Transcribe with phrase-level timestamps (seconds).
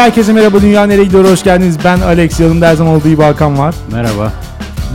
[0.00, 1.78] herkese merhaba Dünya Nereye Gidiyor hoş geldiniz.
[1.84, 3.74] Ben Alex yanımda her zaman olduğu gibi Hakan var.
[3.92, 4.32] Merhaba.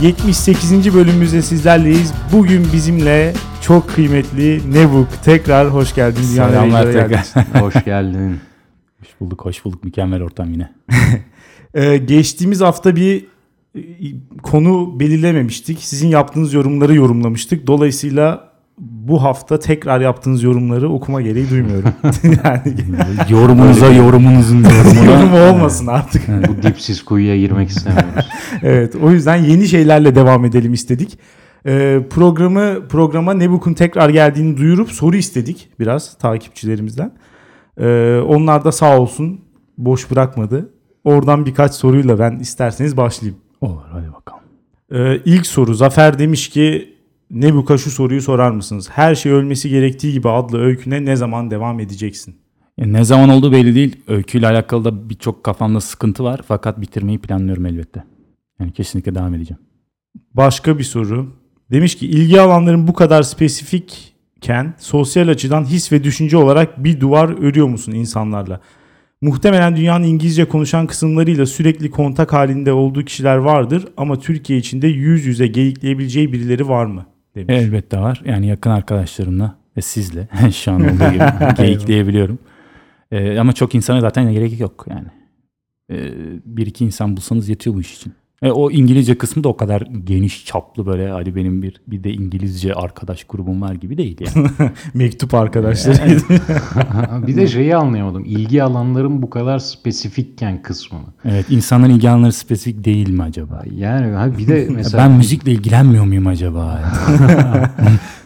[0.02, 0.94] 78.
[0.94, 2.12] bölümümüzde sizlerleyiz.
[2.32, 3.32] Bugün bizimle
[3.62, 6.22] çok kıymetli Nebuk tekrar hoş geldin.
[6.32, 7.62] Dünya Nereye Selamlar Gidiyor'a tekrar.
[7.62, 8.40] Hoş geldin.
[9.00, 9.84] Hoş bulduk, hoş bulduk.
[9.84, 10.72] Mükemmel ortam yine.
[11.74, 13.24] Ee, geçtiğimiz hafta bir
[13.74, 13.82] e,
[14.42, 15.78] konu belirlememiştik.
[15.80, 17.66] Sizin yaptığınız yorumları yorumlamıştık.
[17.66, 21.90] Dolayısıyla bu hafta tekrar yaptığınız yorumları okuma gereği duymuyorum.
[22.44, 22.74] yani
[23.28, 25.04] Yorumunuza yorumunuzun yorumuna.
[25.04, 26.22] yorum olmasın artık.
[26.48, 28.26] Bu dipsiz kuyuya girmek istemiyoruz.
[28.62, 31.18] Evet o yüzden yeni şeylerle devam edelim istedik.
[31.66, 37.12] Ee, programı programa Nebuk'un tekrar geldiğini duyurup soru istedik biraz takipçilerimizden.
[37.80, 39.40] Ee, onlar da sağ olsun
[39.78, 40.70] boş bırakmadı.
[41.04, 43.38] Oradan birkaç soruyla ben isterseniz başlayayım.
[43.60, 44.42] Olur hadi bakalım.
[44.92, 46.95] Ee, ilk soru Zafer demiş ki
[47.30, 48.90] Nebuk'a şu soruyu sorar mısınız?
[48.90, 52.36] Her şey ölmesi gerektiği gibi adlı öyküne ne zaman devam edeceksin?
[52.78, 53.96] Ya ne zaman olduğu belli değil.
[54.08, 56.40] Öyküyle alakalı da birçok kafamda sıkıntı var.
[56.48, 58.04] Fakat bitirmeyi planlıyorum elbette.
[58.60, 59.60] Yani kesinlikle devam edeceğim.
[60.34, 61.32] Başka bir soru.
[61.70, 67.42] Demiş ki ilgi alanların bu kadar spesifikken sosyal açıdan his ve düşünce olarak bir duvar
[67.42, 68.60] örüyor musun insanlarla?
[69.20, 75.26] Muhtemelen dünyanın İngilizce konuşan kısımlarıyla sürekli kontak halinde olduğu kişiler vardır ama Türkiye içinde yüz
[75.26, 77.06] yüze geyikleyebileceği birileri var mı?
[77.36, 77.54] Demiş.
[77.54, 78.22] Elbette var.
[78.24, 82.38] Yani yakın arkadaşlarımla ve sizle şu an olduğu gibi geyikleyebiliyorum.
[83.10, 85.08] Ee, ama çok insana zaten gerek yok yani.
[85.90, 86.12] Ee,
[86.44, 88.12] bir iki insan bulsanız yetiyor bu iş için.
[88.42, 92.12] E, o İngilizce kısmı da o kadar geniş çaplı böyle hadi benim bir bir de
[92.12, 94.48] İngilizce arkadaş grubum var gibi değil yani.
[94.94, 95.96] Mektup arkadaşlar.
[97.26, 98.24] bir de şeyi anlayamadım.
[98.24, 101.02] İlgi alanların bu kadar spesifikken kısmını.
[101.24, 103.62] evet insanların ilgi alanları spesifik değil mi acaba?
[103.74, 106.80] Yani bir de mesela ben müzikle ilgilenmiyor muyum acaba?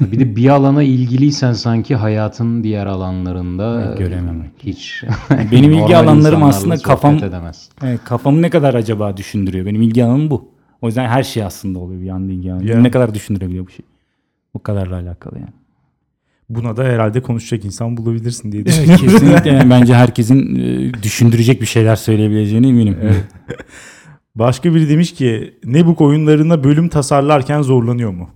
[0.00, 4.50] bir de bir alana ilgiliysen sanki hayatın diğer alanlarında Evet, görememek.
[4.64, 5.04] hiç
[5.52, 7.68] Benim ilgi alanlarım aslında kafam- edemez.
[7.84, 9.66] Evet, kafamı ne kadar acaba düşündürüyor?
[9.66, 10.48] Benim ilgi alanım bu.
[10.82, 12.66] O yüzden her şey aslında oluyor bir yanda ilgi alanı.
[12.66, 12.80] Ya.
[12.80, 13.86] Ne kadar düşündürebiliyor bu şey?
[14.54, 15.52] Bu kadarla alakalı yani.
[16.48, 19.06] Buna da herhalde konuşacak insan bulabilirsin diye düşünüyorum.
[19.06, 22.98] kesinlikle yani bence herkesin e, düşündürecek bir şeyler söyleyebileceğine eminim.
[24.34, 28.30] Başka biri demiş ki Nebuk oyunlarına bölüm tasarlarken zorlanıyor mu?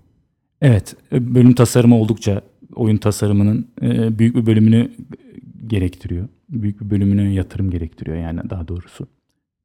[0.63, 2.43] Evet, e, bölüm tasarımı oldukça
[2.75, 4.91] oyun tasarımının e, büyük bir bölümünü
[5.67, 6.29] gerektiriyor.
[6.49, 9.07] Büyük bir bölümüne yatırım gerektiriyor yani daha doğrusu.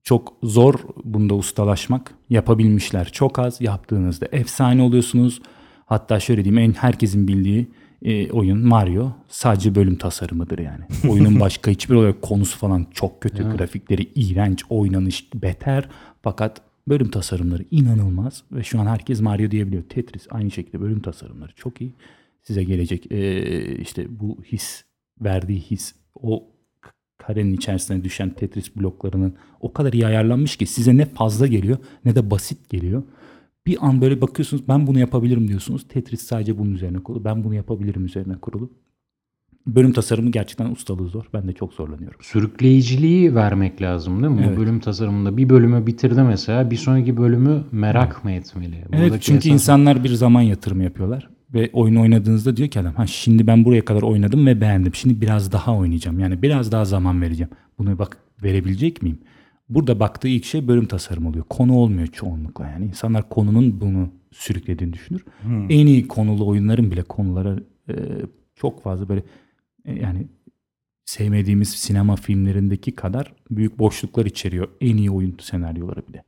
[0.03, 0.73] Çok zor
[1.03, 2.13] bunda ustalaşmak.
[2.29, 3.61] Yapabilmişler çok az.
[3.61, 5.41] Yaptığınızda efsane oluyorsunuz.
[5.85, 7.67] Hatta şöyle diyeyim en herkesin bildiği
[8.01, 10.83] e, oyun Mario sadece bölüm tasarımıdır yani.
[11.09, 13.43] Oyunun başka hiçbir olay konusu falan çok kötü.
[13.57, 15.89] Grafikleri iğrenç, oynanış beter.
[16.21, 19.83] Fakat bölüm tasarımları inanılmaz ve şu an herkes Mario diyebiliyor.
[19.83, 21.93] Tetris aynı şekilde bölüm tasarımları çok iyi.
[22.43, 24.83] Size gelecek e, işte bu his,
[25.21, 26.47] verdiği his, o
[27.27, 32.15] karenin içerisine düşen Tetris bloklarının o kadar iyi ayarlanmış ki size ne fazla geliyor ne
[32.15, 33.03] de basit geliyor.
[33.67, 35.87] Bir an böyle bakıyorsunuz ben bunu yapabilirim diyorsunuz.
[35.87, 37.23] Tetris sadece bunun üzerine kurulu.
[37.25, 38.69] Ben bunu yapabilirim üzerine kurulu.
[39.67, 41.25] Bölüm tasarımı gerçekten ustalığı zor.
[41.33, 42.19] Ben de çok zorlanıyorum.
[42.21, 44.41] Sürükleyiciliği vermek lazım değil mi?
[44.47, 44.57] Evet.
[44.57, 48.75] Bu bölüm tasarımında bir bölümü bitirdi mesela bir sonraki bölümü merak mı etmeli?
[48.75, 51.29] Evet Buradaki çünkü esas- insanlar bir zaman yatırımı yapıyorlar.
[51.53, 54.95] Ve oyunu oynadığınızda diyor ki adam ha şimdi ben buraya kadar oynadım ve beğendim.
[54.95, 56.19] Şimdi biraz daha oynayacağım.
[56.19, 57.51] Yani biraz daha zaman vereceğim.
[57.77, 59.19] Bunu bak verebilecek miyim?
[59.69, 61.45] Burada baktığı ilk şey bölüm tasarımı oluyor.
[61.49, 62.85] Konu olmuyor çoğunlukla yani.
[62.85, 65.25] insanlar konunun bunu sürüklediğini düşünür.
[65.69, 67.95] En iyi konulu oyunların bile konulara e,
[68.55, 69.23] çok fazla böyle
[69.85, 70.27] e, yani
[71.05, 74.67] sevmediğimiz sinema filmlerindeki kadar büyük boşluklar içeriyor.
[74.81, 76.23] En iyi oyun senaryoları bile.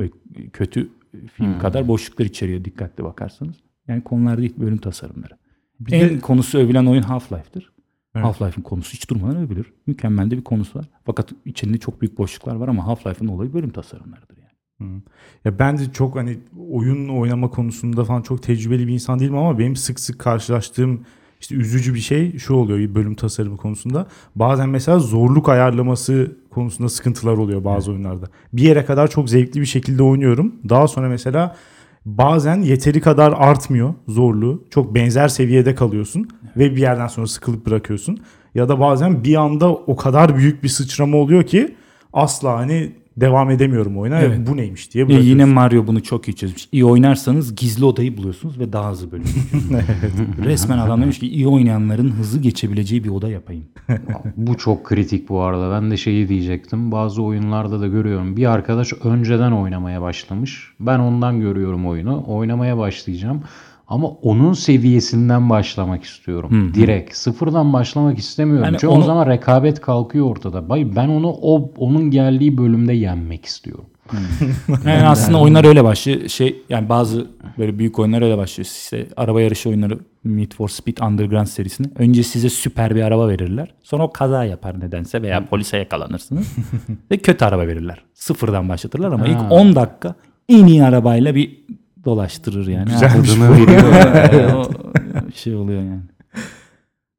[0.00, 0.12] Böyle
[0.52, 0.88] kötü
[1.34, 3.56] film kadar boşluklar içeriyor dikkatli bakarsanız.
[3.90, 5.32] Yani konular değil bölüm tasarımları.
[5.80, 7.72] Bir en de- konusu övülen oyun Half-Life'dır.
[8.14, 8.26] Evet.
[8.26, 9.72] Half-Life'ın konusu hiç durmadan övülür.
[9.86, 10.88] Mükemmel de bir konusu var.
[11.04, 15.00] Fakat içinde çok büyük boşluklar var ama Half-Life'ın olayı bölüm tasarımlarıdır yani.
[15.44, 16.38] Ya ben de çok hani
[16.70, 21.00] oyun oynama konusunda falan çok tecrübeli bir insan değilim ama benim sık sık karşılaştığım
[21.40, 24.06] işte üzücü bir şey şu oluyor bir bölüm tasarımı konusunda.
[24.36, 28.26] Bazen mesela zorluk ayarlaması konusunda sıkıntılar oluyor bazı oyunlarda.
[28.52, 30.54] Bir yere kadar çok zevkli bir şekilde oynuyorum.
[30.68, 31.56] Daha sonra mesela
[32.04, 34.64] bazen yeteri kadar artmıyor zorluğu.
[34.70, 38.18] Çok benzer seviyede kalıyorsun ve bir yerden sonra sıkılıp bırakıyorsun.
[38.54, 41.74] Ya da bazen bir anda o kadar büyük bir sıçrama oluyor ki
[42.12, 44.20] asla hani devam edemiyorum oyuna.
[44.20, 44.38] Evet.
[44.46, 45.30] Bu neymiş diye bırakıyorsun.
[45.30, 46.68] yine Mario bunu çok iyi çözmüş.
[46.72, 49.24] İyi oynarsanız gizli odayı buluyorsunuz ve daha hızlı bölüm.
[50.44, 53.64] Resmen adam demiş ki iyi oynayanların hızlı geçebileceği bir oda yapayım.
[54.36, 55.70] Bu çok kritik bu arada.
[55.70, 56.92] Ben de şeyi diyecektim.
[56.92, 58.36] Bazı oyunlarda da görüyorum.
[58.36, 60.72] Bir arkadaş önceden oynamaya başlamış.
[60.80, 62.24] Ben ondan görüyorum oyunu.
[62.26, 63.42] Oynamaya başlayacağım.
[63.90, 66.72] Ama onun seviyesinden başlamak istiyorum.
[66.74, 68.64] Direkt sıfırdan başlamak istemiyorum.
[68.64, 70.68] Yani Çünkü onu- o zaman rekabet kalkıyor ortada.
[70.68, 73.84] Bay ben onu o onun geldiği bölümde yenmek istiyorum.
[74.86, 76.28] Yani aslında oyunlar öyle başlıyor.
[76.28, 77.26] Şey yani bazı
[77.58, 78.66] böyle büyük oyunlar öyle başlıyor.
[78.66, 81.86] İşte araba yarışı oyunları Need for Speed Underground serisini.
[81.98, 83.74] Önce size süper bir araba verirler.
[83.82, 86.56] Sonra o kaza yapar nedense veya polise yakalanırsınız.
[87.10, 88.04] ve kötü araba verirler.
[88.14, 89.26] Sıfırdan başlatırlar ama Ha.
[89.28, 90.14] ilk 10 dakika
[90.48, 91.64] en iyi arabayla bir
[92.04, 92.90] dolaştırır yani.
[92.90, 93.70] Güzelmiş bu.
[93.70, 94.70] Yani o
[95.34, 96.00] şey oluyor yani.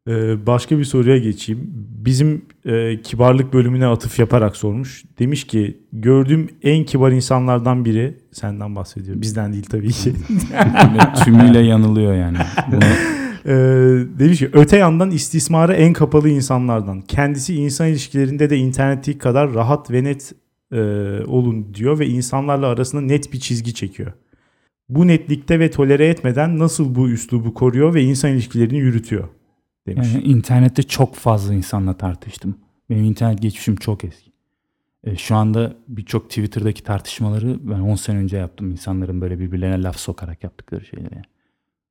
[0.07, 1.69] Ee, başka bir soruya geçeyim.
[2.05, 5.03] Bizim e, kibarlık bölümüne atıf yaparak sormuş.
[5.19, 9.21] Demiş ki gördüğüm en kibar insanlardan biri senden bahsediyor.
[9.21, 10.13] Bizden değil tabii ki.
[11.23, 12.37] Tümüyle yanılıyor yani.
[12.71, 12.79] Bunu
[13.45, 13.53] Ee,
[14.19, 17.01] demiş ki öte yandan istismara en kapalı insanlardan.
[17.01, 20.33] Kendisi insan ilişkilerinde de internetteki kadar rahat ve net
[20.71, 20.79] e,
[21.27, 24.11] olun diyor ve insanlarla arasında net bir çizgi çekiyor.
[24.91, 29.27] Bu netlikte ve tolere etmeden nasıl bu üslubu koruyor ve insan ilişkilerini yürütüyor
[29.87, 30.13] demiş.
[30.13, 32.57] Yani internette çok fazla insanla tartıştım.
[32.89, 34.31] Benim internet geçmişim çok eski.
[35.03, 38.71] E, şu anda birçok Twitter'daki tartışmaları ben 10 sene önce yaptım.
[38.71, 41.13] İnsanların böyle birbirlerine laf sokarak yaptıkları şeyleri.
[41.13, 41.25] yani.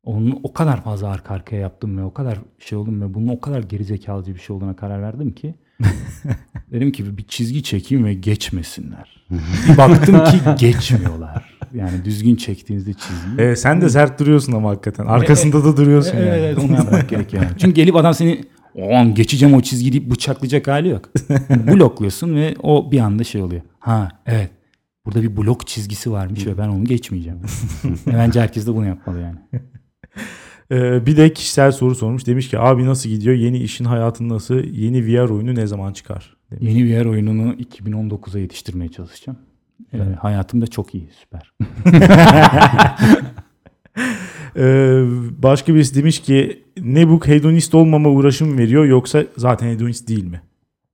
[0.04, 3.40] Onun o kadar fazla arka arkaya yaptım ve o kadar şey oldum ve bunun o
[3.40, 5.54] kadar gerizekalıcı bir şey olduğuna karar verdim ki
[6.72, 9.24] dedim ki bir çizgi çekeyim ve geçmesinler.
[9.68, 11.58] bir baktım ki geçmiyorlar.
[11.74, 13.48] Yani düzgün çektiğinizde çizgiyi.
[13.50, 15.06] Ee, sen de sert duruyorsun ama hakikaten.
[15.06, 16.40] Arkasında da duruyorsun Evet, yani.
[16.40, 17.42] evet onu yapmak gerekiyor.
[17.42, 17.52] Yani.
[17.58, 18.44] Çünkü gelip adam seni
[18.74, 21.10] o an geçeceğim o çizgiyi deyip bıçaklayacak hali yok.
[21.50, 23.62] Blokluyorsun ve o bir anda şey oluyor.
[23.78, 24.50] Ha evet
[25.06, 27.38] burada bir blok çizgisi varmış ve ben onu geçmeyeceğim.
[28.06, 29.38] Bence herkes de bunu yapmalı yani.
[30.72, 32.26] Ee, bir de kişisel soru sormuş.
[32.26, 33.36] Demiş ki abi nasıl gidiyor?
[33.36, 34.54] Yeni işin hayatın nasıl?
[34.54, 36.36] Yeni VR oyunu ne zaman çıkar?
[36.50, 36.74] Demiş.
[36.74, 39.38] Yeni yer oyununu 2019'a yetiştirmeye çalışacağım.
[39.94, 41.52] Ee, hayatım da çok iyi süper.
[44.56, 45.04] Ee,
[45.42, 50.40] başka birisi demiş ki ne bu hedonist olmama uğraşım veriyor yoksa zaten hedonist değil mi?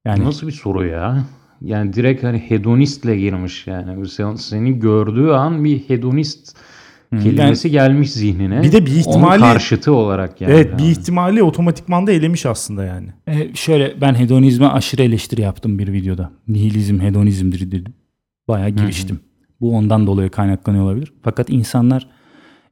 [0.05, 1.25] Yani Nasıl bir soru ya?
[1.61, 4.09] Yani direkt hani hedonistle girmiş yani.
[4.09, 6.57] Sen, seni gördüğü an bir hedonist
[7.11, 8.63] kelimesi gelmiş zihnine.
[8.63, 10.53] Bir de bir Onun ihtimali- karşıtı olarak yani.
[10.53, 13.09] evet bir ihtimali otomatikman da elemiş aslında yani.
[13.27, 16.31] E, şöyle ben hedonizme aşırı eleştiri yaptım bir videoda.
[16.49, 17.95] Nihilizm hedonizmdir dedim.
[18.49, 19.21] Bayağı giriştim.
[19.61, 21.13] Bu ondan dolayı kaynaklanıyor olabilir.
[21.23, 22.07] Fakat insanlar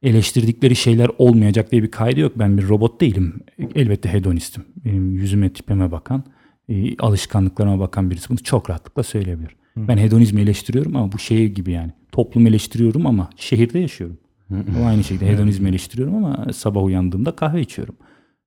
[0.03, 2.31] eleştirdikleri şeyler olmayacak diye bir kaydı yok.
[2.35, 3.33] Ben bir robot değilim.
[3.75, 4.63] Elbette hedonistim.
[4.85, 6.23] Benim yüzüme tipime bakan,
[6.69, 9.55] e, alışkanlıklarıma bakan birisi bunu çok rahatlıkla söyleyebilir.
[9.77, 11.91] Ben hedonizmi eleştiriyorum ama bu şey gibi yani.
[12.11, 14.17] Toplum eleştiriyorum ama şehirde yaşıyorum.
[14.51, 17.95] O aynı şekilde hedonizmi eleştiriyorum ama sabah uyandığımda kahve içiyorum.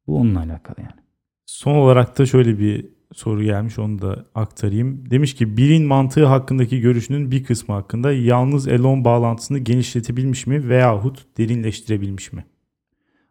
[0.07, 1.01] Bu onunla alakalı yani.
[1.47, 5.11] Son olarak da şöyle bir soru gelmiş onu da aktarayım.
[5.11, 11.39] Demiş ki birin mantığı hakkındaki görüşünün bir kısmı hakkında yalnız elon bağlantısını genişletebilmiş mi veyahut
[11.39, 12.45] derinleştirebilmiş mi?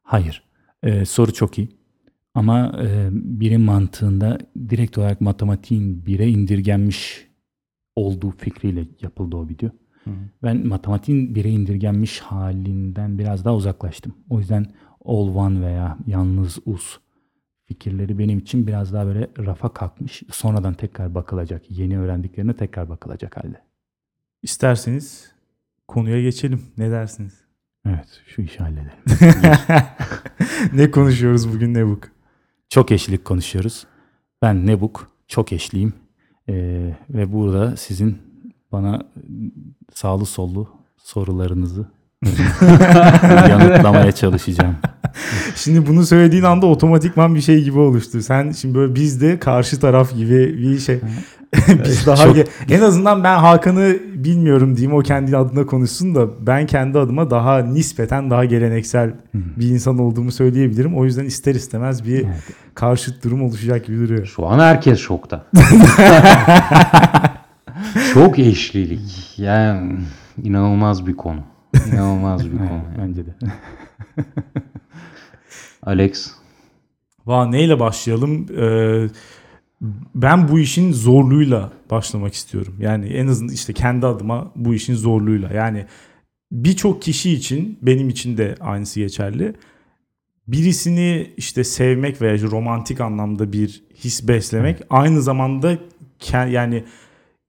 [0.04, 0.44] Hayır.
[0.84, 1.70] Ee, soru çok iyi.
[2.34, 4.38] Ama e, birin mantığında
[4.70, 7.28] direkt olarak matematiğin bire indirgenmiş
[7.96, 9.70] olduğu fikriyle yapıldı o video.
[10.44, 14.16] Ben matematiğin bire indirgenmiş halinden biraz daha uzaklaştım.
[14.30, 14.66] O yüzden
[15.06, 16.98] all one veya yalnız us
[17.66, 20.24] fikirleri benim için biraz daha böyle rafa kalkmış.
[20.32, 21.72] Sonradan tekrar bakılacak.
[21.72, 23.62] Yeni öğrendiklerine tekrar bakılacak halde.
[24.44, 25.32] İsterseniz
[25.88, 26.62] konuya geçelim.
[26.78, 27.34] Ne dersiniz?
[27.86, 28.92] Evet şu işi halledelim.
[30.74, 32.04] ne konuşuyoruz bugün Nebuk?
[32.70, 33.88] Çok eşlilik konuşuyoruz.
[34.42, 35.94] Ben Nebuk, çok eşliyim.
[36.50, 38.27] Ee, ve burada sizin
[38.72, 39.02] bana
[39.94, 41.86] sağlı sollu sorularınızı
[43.50, 44.76] yanıtlamaya çalışacağım.
[45.56, 48.22] Şimdi bunu söylediğin anda otomatikman bir şey gibi oluştu.
[48.22, 51.00] Sen şimdi böyle biz de karşı taraf gibi bir şey.
[51.86, 52.38] biz daha Çok-
[52.70, 57.60] en azından ben Hakan'ı bilmiyorum diyeyim o kendi adına konuşsun da ben kendi adıma daha
[57.60, 60.98] nispeten daha geleneksel bir insan olduğumu söyleyebilirim.
[60.98, 62.44] O yüzden ister istemez bir Evet.
[62.76, 64.26] karşıt durum oluşacak gibi duruyor.
[64.26, 65.46] Şu an herkes şokta.
[68.14, 69.40] Çok eşlilik.
[69.40, 70.00] Yani
[70.44, 71.40] inanılmaz bir konu.
[71.88, 72.82] İnanılmaz bir konu.
[72.88, 73.36] Evet, bence de.
[75.84, 76.38] Alex
[77.28, 78.48] Va neyle başlayalım?
[78.58, 79.08] Ee,
[80.16, 82.76] ben bu işin zorluğuyla başlamak istiyorum.
[82.80, 85.54] Yani en azından işte kendi adıma bu işin zorluğuyla.
[85.54, 85.86] Yani
[86.52, 89.54] birçok kişi için benim için de aynısı geçerli.
[90.48, 95.78] Birisini işte sevmek veya romantik anlamda bir his beslemek aynı zamanda
[96.34, 96.84] yani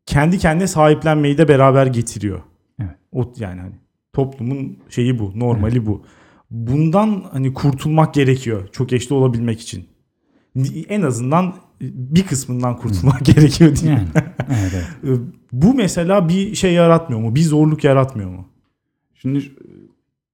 [0.08, 2.42] kendi kendine sahiplenmeyi de beraber getiriyor.
[2.80, 2.96] Evet.
[3.12, 3.74] O yani hani
[4.12, 6.02] toplumun şeyi bu, normali bu.
[6.50, 9.86] Bundan hani kurtulmak gerekiyor çok eşli olabilmek için.
[10.88, 14.08] En azından bir kısmından kurtulmak gerekiyor değil mi?
[14.14, 15.20] Yani, evet, evet.
[15.52, 17.34] Bu mesela bir şey yaratmıyor mu?
[17.34, 18.48] Bir zorluk yaratmıyor mu?
[19.14, 19.52] Şimdi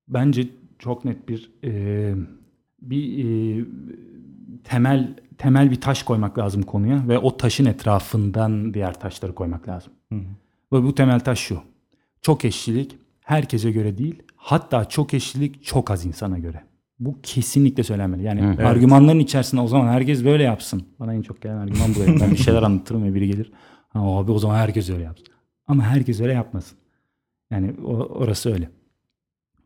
[0.09, 2.14] bence çok net bir e,
[2.83, 3.64] bir e,
[4.64, 9.92] temel temel bir taş koymak lazım konuya ve o taşın etrafından diğer taşları koymak lazım.
[10.73, 11.59] Ve bu temel taş şu.
[12.23, 14.23] Çok eşlilik herkese göre değil.
[14.37, 16.62] Hatta çok eşlilik çok az insana göre.
[17.00, 18.23] Bu kesinlikle söylenmeli.
[18.23, 18.47] Yani Hı.
[18.47, 18.61] Evet.
[18.61, 20.83] argümanların içerisinde o zaman herkes böyle yapsın.
[21.00, 22.21] Bana en çok gelen argüman bu.
[22.21, 23.52] Ben bir şeyler anlatırım ve biri gelir.
[23.88, 25.26] Ha, abi o zaman herkes öyle yapsın.
[25.66, 26.78] Ama herkes öyle yapmasın.
[27.50, 28.71] Yani orası öyle.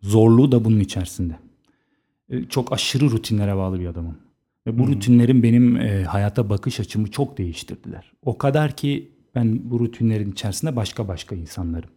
[0.03, 1.37] Zorluğu da bunun içerisinde.
[2.31, 4.17] E, Çok aşırı rutinlere bağlı bir adamım.
[4.69, 8.13] Ve bu rutinlerin benim e, hayata bakış açımı çok değiştirdiler.
[8.23, 11.91] O kadar ki ben bu rutinlerin içerisinde başka başka insanlarım.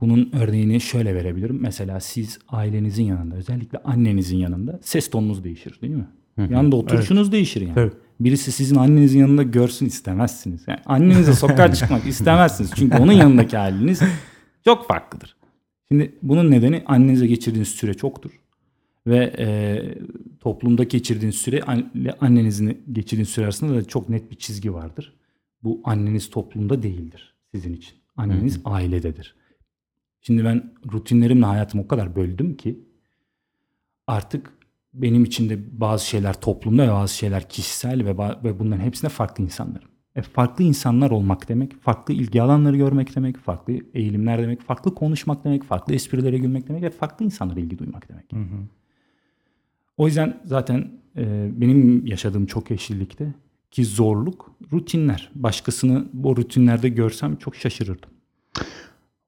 [0.00, 1.58] Bunun örneğini şöyle verebilirim.
[1.60, 6.06] Mesela siz ailenizin yanında, özellikle annenizin yanında ses tonunuz değişir değil mi?
[6.36, 7.74] Yanında oturuşunuz değişir yani.
[7.74, 7.92] Tabii.
[8.20, 10.64] Birisi sizin annenizin yanında görsün istemezsiniz.
[10.66, 12.70] Yani annenize sokağa çıkmak istemezsiniz.
[12.76, 14.00] Çünkü onun yanındaki haliniz
[14.64, 15.36] çok farklıdır.
[15.88, 18.30] Şimdi bunun nedeni annenize geçirdiğiniz süre çoktur.
[19.06, 19.46] Ve e,
[20.44, 21.62] toplumda geçirdiğiniz süre
[22.20, 25.14] annenizin geçirdiğiniz süre arasında da çok net bir çizgi vardır.
[25.62, 27.94] Bu anneniz toplumda değildir sizin için.
[28.16, 29.36] Anneniz ailededir.
[30.20, 32.78] Şimdi ben rutinlerimle hayatımı o kadar böldüm ki
[34.06, 34.52] artık
[34.94, 39.44] benim için de bazı şeyler toplumda ve bazı şeyler kişisel ve, ve bunların hepsinde farklı
[39.44, 39.88] insanlarım.
[40.16, 45.44] E, farklı insanlar olmak demek, farklı ilgi alanları görmek demek, farklı eğilimler demek, farklı konuşmak
[45.44, 48.32] demek, farklı esprilere gülmek demek ve farklı insanlara ilgi duymak demek.
[49.96, 53.26] O yüzden zaten e, benim yaşadığım çok eşlilikte
[53.70, 55.30] ki zorluk rutinler.
[55.34, 58.10] Başkasını bu rutinlerde görsem çok şaşırırdım.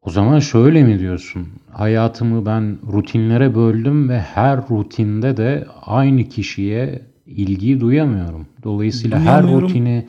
[0.02, 1.48] O zaman şöyle mi diyorsun?
[1.70, 8.46] Hayatımı ben rutinlere böldüm ve her rutinde de aynı kişiye ilgi duyamıyorum.
[8.62, 9.68] Dolayısıyla her Duyamıyorum.
[9.68, 10.06] rutini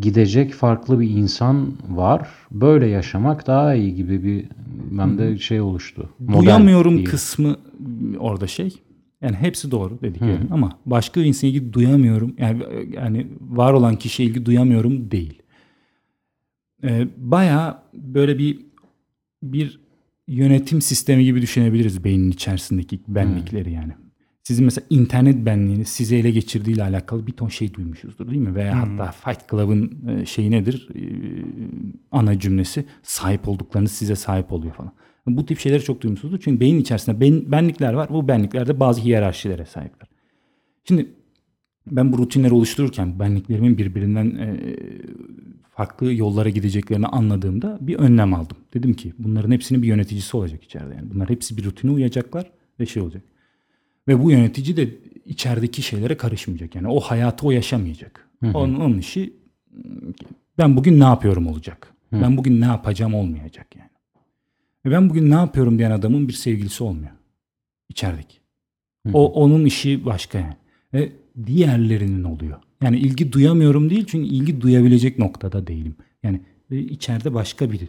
[0.00, 2.28] gidecek farklı bir insan var.
[2.50, 4.44] Böyle yaşamak daha iyi gibi bir
[4.98, 6.10] bende şey oluştu.
[6.18, 7.10] Model Duyamıyorum diyeyim.
[7.10, 7.56] kısmı
[8.18, 8.74] orada şey.
[9.22, 12.34] Yani hepsi doğru dediklerim ama başka bir insana ilgi duyamıyorum.
[12.38, 15.42] Yani yani var olan kişiye ilgi duyamıyorum değil.
[16.84, 18.58] Ee, bayağı böyle bir
[19.42, 19.80] bir
[20.28, 23.92] yönetim sistemi gibi düşünebiliriz beynin içerisindeki benlikleri yani.
[24.42, 28.54] Sizin mesela internet benliğiniz sizi ele geçirdiğiyle alakalı bir ton şey duymuşuzdur değil mi?
[28.54, 30.88] Veya hatta Fight Club'ın e, şeyi nedir?
[30.94, 31.00] E,
[32.10, 34.92] ana cümlesi sahip olduklarınız size sahip oluyor falan.
[35.26, 36.40] Bu tip şeyleri çok duymuşuzdur.
[36.40, 38.08] Çünkü beyin içerisinde ben, benlikler var.
[38.10, 40.08] Bu benliklerde bazı hiyerarşilere sahipler.
[40.84, 41.08] Şimdi
[41.86, 44.56] ben bu rutinleri oluştururken benliklerimin birbirinden e,
[45.70, 48.56] farklı yollara gideceklerini anladığımda bir önlem aldım.
[48.74, 50.94] Dedim ki bunların hepsinin bir yöneticisi olacak içeride.
[50.94, 53.22] Yani bunlar hepsi bir rutine uyacaklar ve şey olacak.
[54.08, 54.88] Ve bu yönetici de
[55.26, 56.74] içerideki şeylere karışmayacak.
[56.74, 58.28] Yani o hayatı o yaşamayacak.
[58.54, 59.32] Onun, onun işi
[60.58, 61.94] ben bugün ne yapıyorum olacak.
[62.12, 63.90] Ben bugün ne yapacağım olmayacak yani.
[64.86, 67.10] Ve ben bugün ne yapıyorum diyen adamın bir sevgilisi olmuyor.
[67.88, 68.38] İçerideki.
[69.12, 70.56] O onun işi başka yani.
[70.94, 71.12] Ve
[71.46, 72.58] diğerlerinin oluyor.
[72.82, 75.96] Yani ilgi duyamıyorum değil çünkü ilgi duyabilecek noktada değilim.
[76.22, 77.80] Yani e, içeride başka bir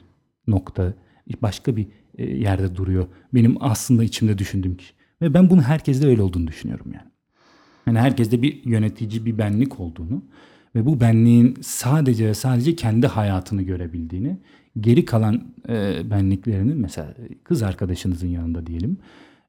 [0.48, 0.94] nokta,
[1.42, 3.08] başka bir e, yerde duruyor.
[3.34, 4.94] Benim aslında içimde düşündüğüm kişi.
[5.22, 7.10] Ve ben bunu herkeste öyle olduğunu düşünüyorum yani.
[7.88, 10.24] Yani herkeste bir yönetici, bir benlik olduğunu
[10.76, 14.38] ve bu benliğin sadece ve sadece kendi hayatını görebildiğini,
[14.82, 18.98] geri kalan e, benliklerinin mesela kız arkadaşınızın yanında diyelim,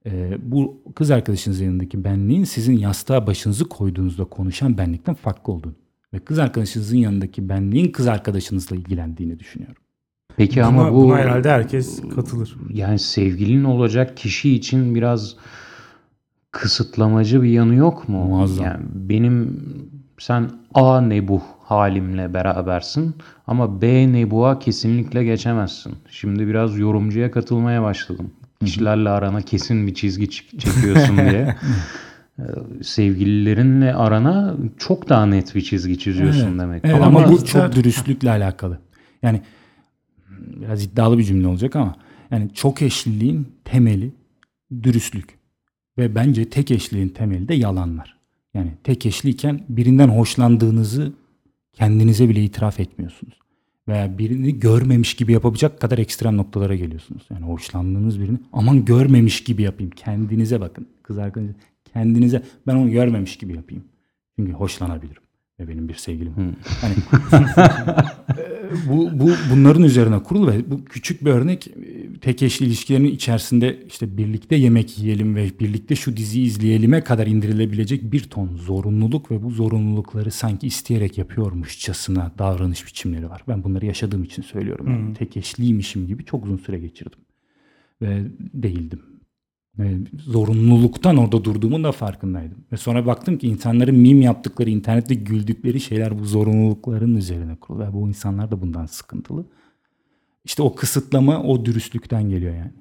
[0.06, 5.74] e, bu kız arkadaşınızın yanındaki benliğin sizin yastığa başınızı koyduğunuzda konuşan benlikten farklı olduğunu
[6.14, 9.82] ve kız arkadaşınızın yanındaki benliğin kız arkadaşınızla ilgilendiğini düşünüyorum.
[10.36, 12.56] Peki Buna, ama bu buna herhalde herkes katılır.
[12.70, 15.36] yani sevgilin olacak kişi için biraz
[16.50, 18.24] kısıtlamacı bir yanı yok mu?
[18.24, 18.66] Muazzam.
[18.66, 19.60] Yani benim
[20.20, 23.14] sen A nebuh halimle berabersin
[23.46, 25.94] ama B nebuğa kesinlikle geçemezsin.
[26.10, 28.30] Şimdi biraz yorumcuya katılmaya başladım.
[28.64, 31.56] Kişilerle arana kesin bir çizgi çekiyorsun diye.
[32.38, 32.42] Ee,
[32.82, 36.60] Sevgililerinle arana çok daha net bir çizgi çiziyorsun Evet.
[36.60, 36.84] demek.
[36.84, 38.78] Evet, Ama, ama, bu çok dürüstlükle alakalı.
[39.22, 39.42] Yani
[40.30, 41.94] biraz iddialı bir cümle olacak ama
[42.30, 44.10] yani çok eşliliğin temeli
[44.82, 45.38] dürüstlük.
[45.98, 48.19] Ve bence tek eşliliğin temeli de yalanlar.
[48.54, 51.12] Yani tek eşliyken birinden hoşlandığınızı
[51.72, 53.40] kendinize bile itiraf etmiyorsunuz.
[53.88, 57.22] Veya birini görmemiş gibi yapabilecek kadar ekstrem noktalara geliyorsunuz.
[57.30, 59.90] Yani hoşlandığınız birini aman görmemiş gibi yapayım.
[59.90, 60.88] Kendinize bakın.
[61.02, 61.56] Kız arkadaşınız
[61.92, 63.84] kendinize ben onu görmemiş gibi yapayım.
[64.36, 65.22] Çünkü hoşlanabilirim.
[65.68, 66.32] Benim bir sevgilim.
[66.36, 66.44] var.
[66.80, 66.94] Hani
[68.88, 71.72] bu, bu bunların üzerine kurulu ve bu küçük bir örnek e,
[72.20, 78.12] tek eşli ilişkilerin içerisinde işte birlikte yemek yiyelim ve birlikte şu diziyi izleyelim'e kadar indirilebilecek
[78.12, 83.42] bir ton zorunluluk ve bu zorunlulukları sanki isteyerek yapıyormuşçasına davranış biçimleri var.
[83.48, 84.86] Ben bunları yaşadığım için söylüyorum.
[84.90, 87.18] Yani tek eşliymişim gibi çok uzun süre geçirdim
[88.02, 89.00] ve değildim.
[89.80, 92.58] E, zorunluluktan orada durduğumun da farkındaydım.
[92.72, 97.82] Ve sonra baktım ki insanların mim yaptıkları, internette güldükleri şeyler bu zorunlulukların üzerine kurulu.
[97.82, 99.46] Ve bu insanlar da bundan sıkıntılı.
[100.44, 102.72] İşte o kısıtlama o dürüstlükten geliyor yani.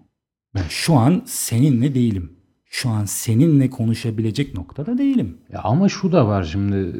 [0.55, 2.31] Ben şu an seninle değilim.
[2.65, 5.37] Şu an seninle konuşabilecek noktada değilim.
[5.53, 6.93] Ya ama şu da var şimdi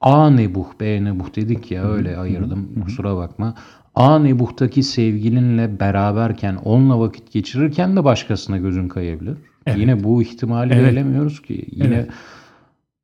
[0.00, 3.54] A nebuh B nebuh dedik ya öyle ayırdım kusura bakma.
[3.94, 9.36] A nebuhtaki sevgilinle beraberken onunla vakit geçirirken de başkasına gözün kayabilir.
[9.76, 10.92] Yine bu ihtimali Evet.
[10.92, 11.64] elemiyoruz ki.
[11.72, 12.08] Yine Evet.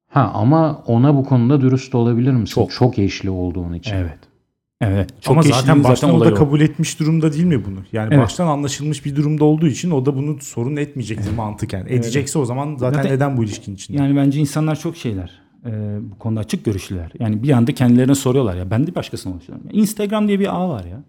[0.09, 2.55] ha ama ona bu konuda dürüst olabilir misin?
[2.55, 2.71] Çok.
[2.73, 3.95] Çok, eşli olduğun için.
[3.95, 4.19] Evet.
[4.81, 5.11] Evet.
[5.21, 6.35] Çok Ama zaten baştan o da olayı o.
[6.35, 7.78] kabul etmiş durumda değil mi bunu?
[7.93, 8.25] Yani Evet.
[8.25, 11.87] baştan anlaşılmış bir durumda olduğu için o da bunu sorun etmeyecektir mantıken.
[11.88, 13.99] Edecekse o zaman zaten, Zaten- neden bu ilişkin içinde?
[13.99, 15.45] Yani bence insanlar çok şeyler.
[15.66, 17.12] Ee, bu konuda açık görüşlüler.
[17.18, 19.70] Yani bir anda kendilerine soruyorlar ya ben de başkasına hoşlanıyorum.
[19.70, 21.04] Ya Instagram diye bir ağ var ya.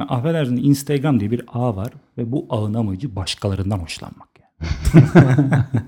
[0.00, 4.28] ya affedersin Instagram diye bir ağ var ve bu ağın amacı başkalarından hoşlanmak.
[4.40, 5.04] Yani.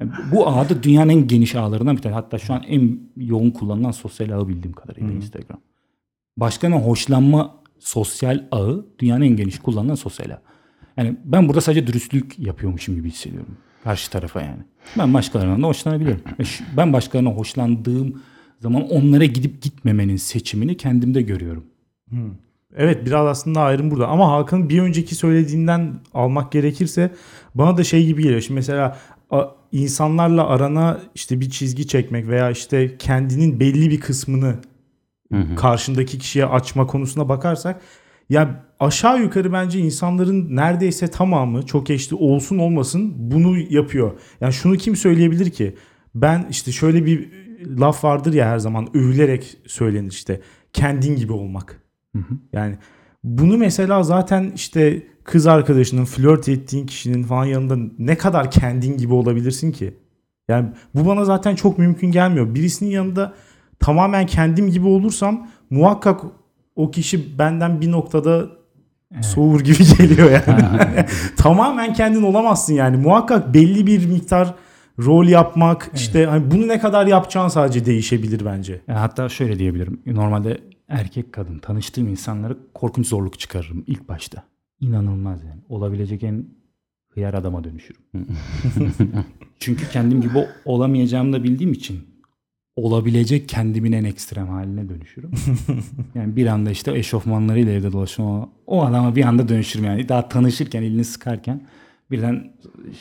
[0.00, 2.14] Yani bu ağ da dünyanın en geniş ağlarından bir tanesi.
[2.14, 5.60] Hatta şu an en yoğun kullanılan sosyal ağı bildiğim kadarıyla Instagram.
[6.36, 10.40] Başkalarından hoşlanma sosyal ağı dünyanın en geniş kullanılan sosyal ağı.
[10.96, 13.56] Yani ben burada sadece dürüstlük yapıyormuşum gibi hissediyorum.
[13.86, 14.62] Karşı tarafa yani.
[14.98, 16.20] Ben başkalarından da hoşlanabilirim.
[16.76, 18.22] Ben başkalarına hoşlandığım
[18.60, 21.64] zaman onlara gidip gitmemenin seçimini kendimde görüyorum.
[22.76, 24.08] Evet biraz aslında ayrım burada.
[24.08, 27.10] Ama Hakan'ın bir önceki söylediğinden almak gerekirse
[27.54, 28.40] bana da şey gibi geliyor.
[28.40, 28.98] Şimdi mesela
[29.72, 34.54] insanlarla arana işte bir çizgi çekmek veya işte kendinin belli bir kısmını
[35.56, 37.80] karşındaki kişiye açma konusuna bakarsak
[38.28, 44.12] ya aşağı yukarı bence insanların neredeyse tamamı çok eşli olsun olmasın bunu yapıyor.
[44.40, 45.76] Yani şunu kim söyleyebilir ki?
[46.14, 47.30] Ben işte şöyle bir
[47.66, 50.40] laf vardır ya her zaman övülerek söylenir işte
[50.72, 51.82] kendin gibi olmak.
[52.52, 52.76] Yani
[53.24, 59.14] bunu mesela zaten işte kız arkadaşının flört ettiğin kişinin falan yanında ne kadar kendin gibi
[59.14, 59.94] olabilirsin ki?
[60.48, 62.54] Yani bu bana zaten çok mümkün gelmiyor.
[62.54, 63.34] Birisinin yanında
[63.78, 66.20] tamamen kendim gibi olursam muhakkak
[66.76, 68.46] o kişi benden bir noktada
[69.22, 71.06] soğur gibi geliyor yani.
[71.36, 72.96] tamamen kendin olamazsın yani.
[72.96, 74.54] Muhakkak belli bir miktar
[74.98, 78.80] rol yapmak işte hani bunu ne kadar yapacağın sadece değişebilir bence.
[78.88, 80.00] Ya hatta şöyle diyebilirim.
[80.06, 84.42] Normalde erkek kadın tanıştığım insanları korkunç zorluk çıkarırım ilk başta.
[84.80, 85.60] İnanılmaz yani.
[85.68, 86.46] Olabilecek en
[87.14, 88.02] hıyar adama dönüşürüm.
[89.58, 92.15] Çünkü kendim gibi olamayacağımı da bildiğim için
[92.76, 95.30] olabilecek kendimin en ekstrem haline dönüşürüm.
[96.14, 100.08] yani bir anda işte eşofmanlarıyla evde dolaşan o, o adama bir anda dönüşürüm yani.
[100.08, 101.60] Daha tanışırken elini sıkarken
[102.10, 102.52] birden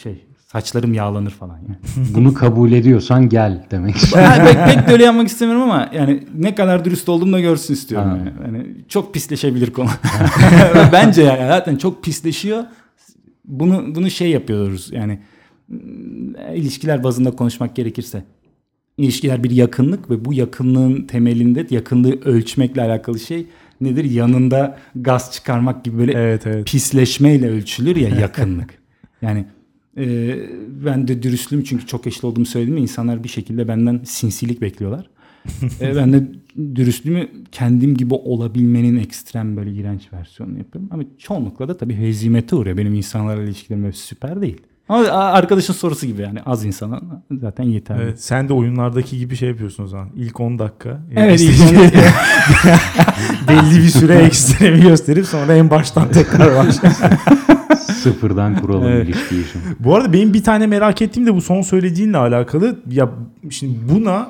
[0.03, 1.77] şey saçlarım yağlanır falan yani.
[2.15, 3.95] Bunu kabul ediyorsan gel demek.
[4.15, 7.73] Yani pek, pek de öyle yapmak istemiyorum ama yani ne kadar dürüst olduğumu da görsün
[7.73, 8.09] istiyorum.
[8.09, 8.17] Ha.
[8.17, 8.57] Yani.
[8.57, 9.89] yani çok pisleşebilir konu.
[10.91, 12.63] Bence yani zaten çok pisleşiyor.
[13.45, 15.19] Bunu bunu şey yapıyoruz yani
[15.67, 18.23] mm, ilişkiler bazında konuşmak gerekirse.
[18.97, 23.45] İlişkiler bir yakınlık ve bu yakınlığın temelinde yakınlığı ölçmekle alakalı şey
[23.81, 24.03] nedir?
[24.03, 26.65] Yanında gaz çıkarmak gibi böyle Evet evet.
[26.65, 28.73] pisleşmeyle ölçülür ya yakınlık.
[29.21, 29.45] Yani
[29.97, 30.35] e,
[30.85, 35.09] ben de dürüstlüğüm çünkü çok eşli olduğumu söyledim ya insanlar bir şekilde benden sinsilik bekliyorlar.
[35.81, 36.27] e, ben de
[36.75, 40.89] dürüstlüğümü kendim gibi olabilmenin ekstrem böyle iğrenç versiyonunu yapıyorum.
[40.93, 42.77] Ama çoğunlukla da tabii hezimete uğruyor.
[42.77, 44.61] Benim insanlarla ilişkilerim süper değil.
[44.89, 46.99] Ama arkadaşın sorusu gibi yani az insana
[47.41, 48.01] zaten yeterli.
[48.03, 50.09] Evet, sen de oyunlardaki gibi şey yapıyorsun o zaman.
[50.15, 50.99] İlk 10 dakika.
[51.15, 51.91] Evet, ilk işte-
[53.47, 57.05] belli bir süre ekstremi gösterip sonra en baştan tekrar başlıyorsun.
[57.93, 59.09] Sıfırdan kuralım Evet.
[59.09, 59.65] ilişkiyi şimdi.
[59.79, 62.79] bu arada benim bir tane merak ettiğim de bu son söylediğinle alakalı.
[62.89, 63.09] Ya
[63.49, 64.29] şimdi buna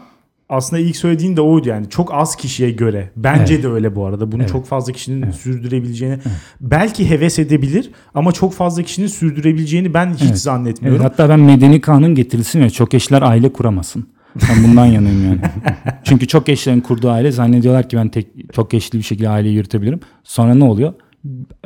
[0.50, 1.90] aslında ilk söylediğin de oydu yani.
[1.90, 3.10] Çok az kişiye göre.
[3.16, 3.64] Bence Evet.
[3.64, 4.32] de öyle bu arada.
[4.32, 4.52] Bunu Evet.
[4.52, 6.18] çok fazla kişinin sürdürebileceğini
[6.62, 10.38] belki heves edebilir ama çok fazla kişinin sürdürebileceğini ben hiç Evet.
[10.38, 11.02] zannetmiyorum.
[11.02, 14.08] Evet, hatta ben medeni kanun getirilsin ve çok eşler aile kuramasın.
[14.50, 15.40] Ben bundan yanayım yani.
[16.04, 20.00] Çünkü çok eşlerin kurduğu aile zannediyorlar ki ben tek çok eşli bir şekilde aileyi yürütebilirim.
[20.24, 20.94] Sonra ne oluyor?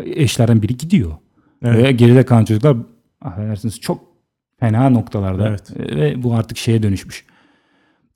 [0.06, 1.12] Eşlerden biri gidiyor.
[1.64, 1.84] Evet.
[1.84, 2.78] Ve geride kalan çocuklar
[3.22, 4.02] affedersiniz çok
[4.60, 5.48] fena noktalarda.
[5.50, 5.72] Evet.
[5.96, 7.26] Ve bu artık şeye dönüşmüş.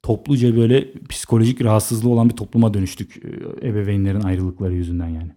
[0.03, 5.31] Topluca böyle psikolojik rahatsızlığı olan bir topluma dönüştük e, ebeveynlerin ayrılıkları yüzünden yani.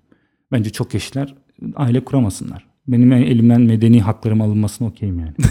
[0.52, 1.34] Bence çok eşler
[1.76, 2.66] aile kuramasınlar.
[2.88, 5.32] Benim elimden medeni haklarım alınmasına okeyim yani.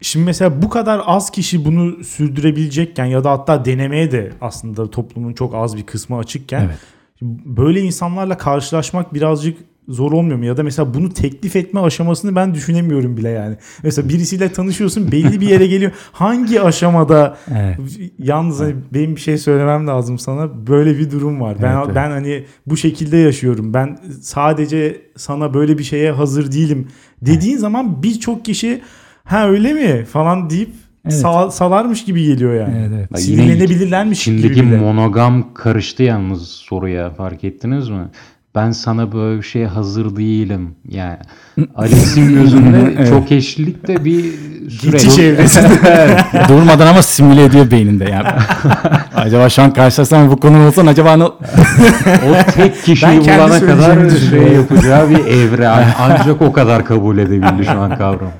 [0.00, 5.32] Şimdi mesela bu kadar az kişi bunu sürdürebilecekken ya da hatta denemeye de aslında toplumun
[5.32, 6.78] çok az bir kısmı açıkken Evet.
[7.44, 9.58] böyle insanlarla karşılaşmak birazcık
[9.88, 10.44] zor olmuyor mu?
[10.44, 13.56] Ya da mesela bunu teklif etme aşamasını ben düşünemiyorum bile yani.
[13.82, 15.92] Mesela birisiyle tanışıyorsun belli bir yere geliyor.
[16.12, 17.78] Hangi aşamada Evet.
[18.18, 20.66] yalnız hani benim bir şey söylemem lazım sana.
[20.66, 21.56] Böyle bir durum var.
[21.62, 21.96] Ben Evet, evet.
[21.96, 23.74] ben hani bu şekilde yaşıyorum.
[23.74, 26.88] Ben sadece sana böyle bir şeye hazır değilim
[27.22, 28.80] dediğin zaman birçok kişi
[29.24, 30.70] ha öyle mi falan deyip
[31.06, 31.14] Evet.
[31.16, 32.76] sal- salarmış gibi geliyor yani.
[32.78, 33.20] Evet, evet.
[33.22, 34.62] Sinirlenebilirlermiş gibi bile.
[34.76, 38.08] monogam karıştı yalnız soruya fark ettiniz mi?
[38.54, 40.74] Ben sana böyle bir şeye hazır değilim.
[40.88, 41.16] Yani
[41.76, 43.08] Alice'in gözünde Evet.
[43.08, 44.24] çok eşlilik de bir
[44.70, 45.02] süreç.
[45.02, 46.16] Geçiş evresinde.
[46.48, 48.28] Durmadan ama simüle ediyor beyninde yani.
[49.14, 51.24] acaba şu an karşılaşsam bu konu olsan acaba ne...
[51.24, 51.34] O
[52.54, 55.68] tek kişiyi bulana kadar şey yapacağı bir evre.
[56.00, 58.32] Ancak o kadar kabul edebildi şu an kavram.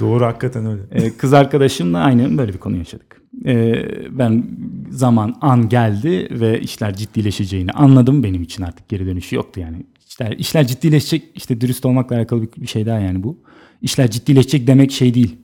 [0.00, 0.82] Doğru hakikaten öyle.
[0.92, 3.19] Ee, kız arkadaşımla aynı böyle bir konu yaşadık.
[3.46, 3.74] Ee,
[4.18, 4.44] ben
[4.90, 8.22] zaman an geldi ve işler ciddileşeceğini anladım.
[8.22, 9.76] Benim için artık geri dönüşü yoktu yani.
[10.08, 13.38] İşler, işler ciddileşecek işte dürüst olmakla alakalı bir, bir şey daha yani bu.
[13.82, 15.36] İşler ciddileşecek demek şey değil.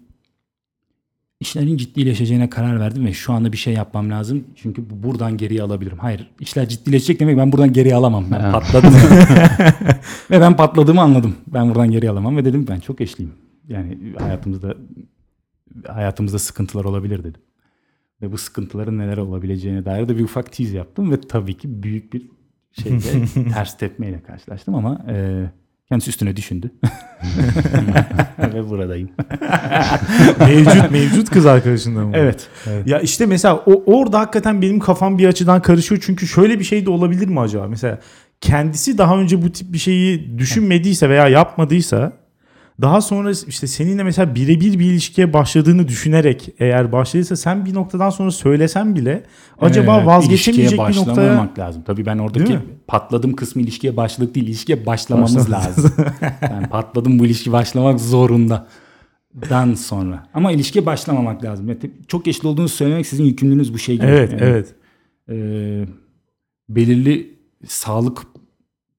[1.41, 4.45] İşlerin ciddileşeceğine karar verdim ve şu anda bir şey yapmam lazım.
[4.57, 5.99] Çünkü bu- buradan geriye alabilirim.
[5.99, 8.25] Hayır işler ciddileşecek demek ben buradan geriye alamam.
[8.31, 8.53] Ben Evet.
[8.53, 8.95] patladım.
[10.31, 11.35] ve ben patladığımı anladım.
[11.47, 13.33] Ben buradan geriye alamam ve dedim ben çok eşliyim.
[13.69, 14.75] Yani hayatımızda
[15.89, 17.41] hayatımızda sıkıntılar olabilir dedim.
[18.23, 22.13] Ve bu sıkıntıların neler olabileceğine dair de bir ufak tease yaptım ve tabii ki büyük
[22.13, 22.23] bir
[22.73, 25.45] şeyde ters tepmeyle karşılaştım ama e,
[25.89, 26.71] kendisi üstüne düşündü.
[28.39, 29.11] ve buradayım.
[30.39, 32.13] mevcut mevcut kız arkadaşından mı?
[32.17, 32.49] Evet.
[32.67, 32.87] evet.
[32.87, 36.03] Ya işte mesela o orada hakikaten benim kafam bir açıdan karışıyor.
[36.07, 37.69] Çünkü şöyle bir şey de olabilir mi acaba?
[37.69, 37.99] Mesela
[38.41, 42.13] kendisi daha önce bu tip bir şeyi düşünmediyse veya yapmadıysa
[42.81, 48.11] daha sonra işte seninle mesela birebir bir ilişkiye başladığını düşünerek eğer başladıysa sen bir noktadan
[48.11, 49.23] sonra söylesen bile
[49.61, 51.83] acaba Ee, vazgeçemeyecek bir noktaya başlamamak lazım.
[51.87, 55.93] Tabii ben oradaki patladım kısmı ilişkiye başladık değil, ilişkiye başlamamız Başlamak lazım.
[56.43, 58.67] ben patladım bu ilişki başlamak zorunda.
[59.51, 60.27] Dan sonra.
[60.35, 61.69] Ama ilişkiye başlamamak lazım.
[61.69, 64.07] Yani çok eşli olduğunu söylemek sizin yükümlülüğünüz bu şey gibi.
[64.07, 64.75] Evet, Yani, evet.
[65.29, 65.37] e,
[66.69, 68.23] belirli sağlık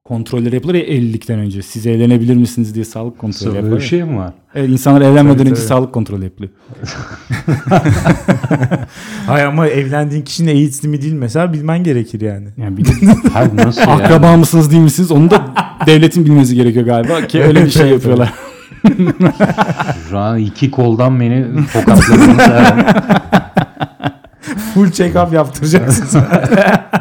[0.08, 1.62] kontrolleri yapılır ya evlilikten önce.
[1.62, 3.78] Siz evlenebilir misiniz diye sağlık kontrolü Böyle yapılır.
[3.82, 4.34] bir şey mi var?
[4.56, 5.68] Evet, insanlar evlenmeden Tabii, önce tabii.
[5.68, 6.52] sağlık kontrolü yapılıyor.
[9.28, 12.48] Hay ama evlendiğin kişinin AIDS'li mi değil mesela bilmen gerekir yani.
[12.58, 12.86] Yani bir
[13.34, 13.88] Hayır nasıl ya?
[13.88, 15.46] akraba mısınız değil misiniz onu da
[15.86, 18.34] devletin bilmesi gerekiyor galiba ki öyle bir şey yapıyorlar.
[20.10, 22.38] Şu an iki koldan beni tokatladınız.
[24.74, 26.22] Full check-up yaptıracaksın.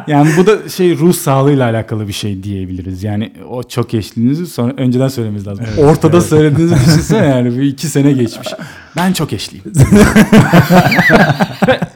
[0.07, 3.03] Yani bu da şey ruh sağlığıyla alakalı bir şey diyebiliriz.
[3.03, 5.65] Yani o çok eşliğinizi sonra önceden söylememiz lazım.
[5.77, 8.47] Ortada söylediğinizi düşünsene yani bir iki sene geçmiş.
[8.97, 9.63] Ben çok eşliyim.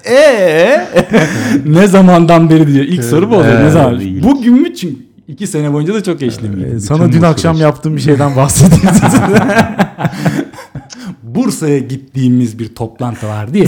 [0.05, 0.87] Eee
[1.65, 2.85] ne zamandan beri diyor.
[2.85, 3.53] İlk soru bu oluyor.
[3.55, 4.01] Ne Evet, zaman?
[4.23, 4.95] Bugün mü çünkü
[5.27, 6.65] iki sene boyunca da çok eşliyim.
[6.75, 7.63] Ee, Sana dün bu akşam süreç.
[7.63, 8.83] yaptığım bir şeyden bahsedeyim.
[11.23, 13.65] Bursa'ya gittiğimiz bir toplantı vardı ya.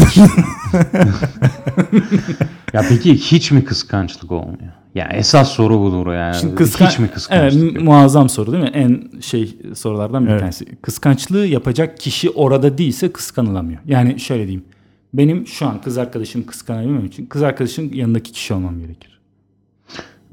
[2.74, 4.74] Ya peki hiç mi kıskançlık olmuyor?
[4.96, 6.36] Ya esas soru budur yani.
[6.36, 7.84] Şimdi kıskan- hiç mi kıskançlık Evet, yok?
[7.84, 8.70] muazzam soru değil mi?
[8.74, 10.40] En şey sorulardan bir Evet.
[10.40, 10.66] tanesi.
[10.82, 13.80] Kıskançlığı yapacak kişi orada değilse kıskanılamıyor.
[13.86, 14.66] Yani şöyle diyeyim.
[15.14, 19.20] Benim şu an kız arkadaşımı kıskanabilmem için kız arkadaşın yanındaki kişi olmam gerekir.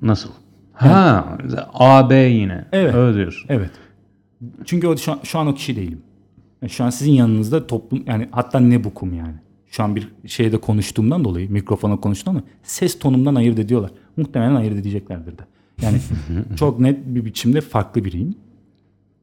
[0.02, 0.30] Nasıl?
[0.72, 1.24] Ha,
[1.74, 2.64] A, B yine.
[2.72, 2.94] Evet.
[2.94, 3.46] Öyle diyorsun.
[3.48, 3.70] Evet.
[4.64, 6.02] Çünkü o şu an, şu an o kişi değilim.
[6.62, 9.34] Yani Şu an sizin yanınızda toplum yani hatta ne bukum yani.
[9.70, 13.90] Şu an bir şeyde konuştuğumdan dolayı mikrofona konuştuğumdan ama ses tonumdan ayırt ediyorlar.
[14.16, 15.42] Muhtemelen ayırt edeceklerdir de.
[15.82, 15.98] Yani
[16.56, 18.34] çok net bir biçimde farklı biriyim.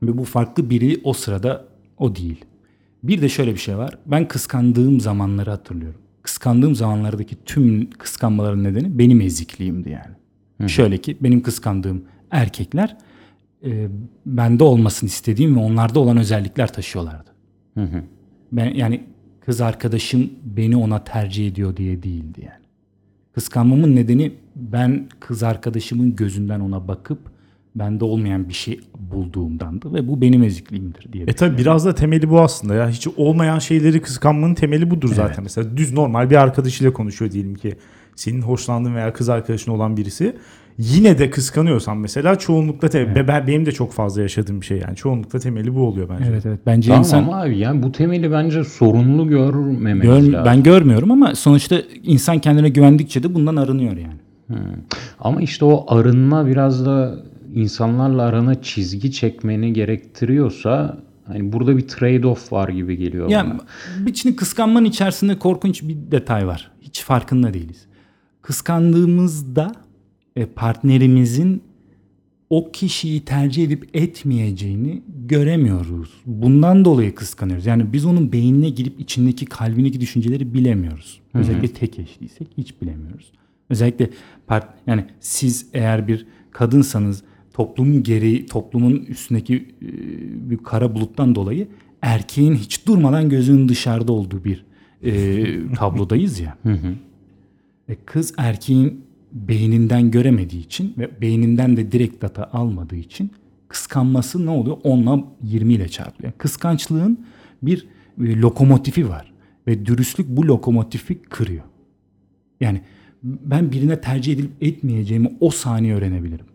[0.04, 1.66] Ve bu farklı biri o sırada
[1.98, 2.46] o değil.
[3.04, 3.98] Bir de şöyle bir şey var.
[4.06, 6.00] Ben kıskandığım zamanları hatırlıyorum.
[6.22, 10.70] Kıskandığım zamanlardaki tüm kıskanmaların nedeni benim ezikliğimdi yani.
[10.70, 12.98] Şöyle ki benim kıskandığım erkekler
[13.66, 13.88] e,
[14.26, 17.30] bende olmasını istediğim ve onlarda olan özellikler taşıyorlardı.
[17.74, 18.04] Hı hı.
[18.52, 19.04] Ben yani
[19.48, 22.66] kız arkadaşım beni ona tercih ediyor diye değildi yani.
[23.34, 27.20] Kıskanmamın nedeni ben kız arkadaşımın gözünden ona bakıp
[27.76, 31.24] bende olmayan bir şey bulduğumdandı ve bu benim ezikliğimdir diye.
[31.24, 32.90] E tabi biraz da temeli bu aslında ya.
[32.90, 35.34] Hiç olmayan şeyleri kıskanmanın temeli budur zaten.
[35.34, 35.44] Evet.
[35.44, 37.76] Mesela düz normal bir arkadaşıyla konuşuyor diyelim ki.
[38.16, 40.36] Senin hoşlandığın veya kız arkadaşın olan birisi.
[40.78, 44.78] Yine de kıskanıyorsan mesela çoğunlukla te- be- ben- benim de çok fazla yaşadığım bir şey
[44.80, 44.96] yani.
[44.96, 46.30] Çoğunlukla temeli bu oluyor bence.
[46.30, 50.46] Evet evet bence Tamam insan ama abi yani bu temeli bence sorunlu görmememiz Gör- lazım.
[50.46, 54.18] ben görmüyorum ama sonuçta insan kendine güvendikçe de bundan arınıyor yani.
[55.20, 57.16] Ama işte o arınma biraz da
[57.54, 64.14] insanlarla arana çizgi çekmeni gerektiriyorsa hani burada bir trade-off var gibi geliyor Ya bana.
[64.14, 66.72] şimdi kıskanmanın içerisinde korkunç bir detay var.
[66.82, 67.86] Hiç farkında değiliz.
[68.42, 69.72] Kıskandığımızda
[70.46, 71.62] partnerimizin
[72.50, 76.10] o kişiyi tercih edip etmeyeceğini göremiyoruz.
[76.26, 77.66] Bundan dolayı kıskanıyoruz.
[77.66, 81.20] Yani biz onun beynine girip içindeki kalbindeki düşünceleri bilemiyoruz.
[81.34, 83.32] Özellikle tek eşliysek hiç bilemiyoruz.
[83.70, 84.10] Özellikle
[84.48, 87.24] part yani siz eğer bir kadınsanız
[87.54, 89.90] toplumun gereği toplumun üstündeki e,
[90.50, 91.68] bir kara buluttan dolayı
[92.02, 94.66] erkeğin hiç durmadan gözünün dışarıda olduğu bir
[95.04, 96.58] e, tablodayız ya.
[97.90, 99.07] E, kız erkeğin
[99.48, 103.32] beyninden göremediği için ve beyninden de direkt data almadığı için
[103.68, 104.78] kıskanması ne oluyor?
[104.78, 106.34] 10'la 20 ile çarpılıyor.
[106.38, 107.26] Kıskançlığın
[107.62, 107.88] bir
[108.22, 109.34] e, lokomotifi var
[109.68, 111.64] ve dürüstlük bu lokomotifi kırıyor.
[112.62, 112.82] Yani
[113.24, 116.46] ben birine tercih edilip etmeyeceğimi o saniye öğrenebilirim.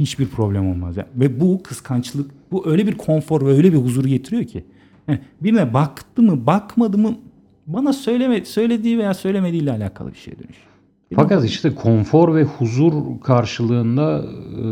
[0.00, 0.96] Hiçbir problem olmaz.
[0.96, 1.08] Yani.
[1.14, 4.64] Ve bu kıskançlık, bu öyle bir konfor ve öyle bir huzur getiriyor ki.
[5.08, 7.18] Yani birine baktı mı, bakmadı mı
[7.66, 10.65] bana söyleme, söylediği veya söylemediğiyle alakalı bir şeye dönüş.
[11.14, 14.24] Fakat işte konfor ve huzur karşılığında
[14.62, 14.64] e,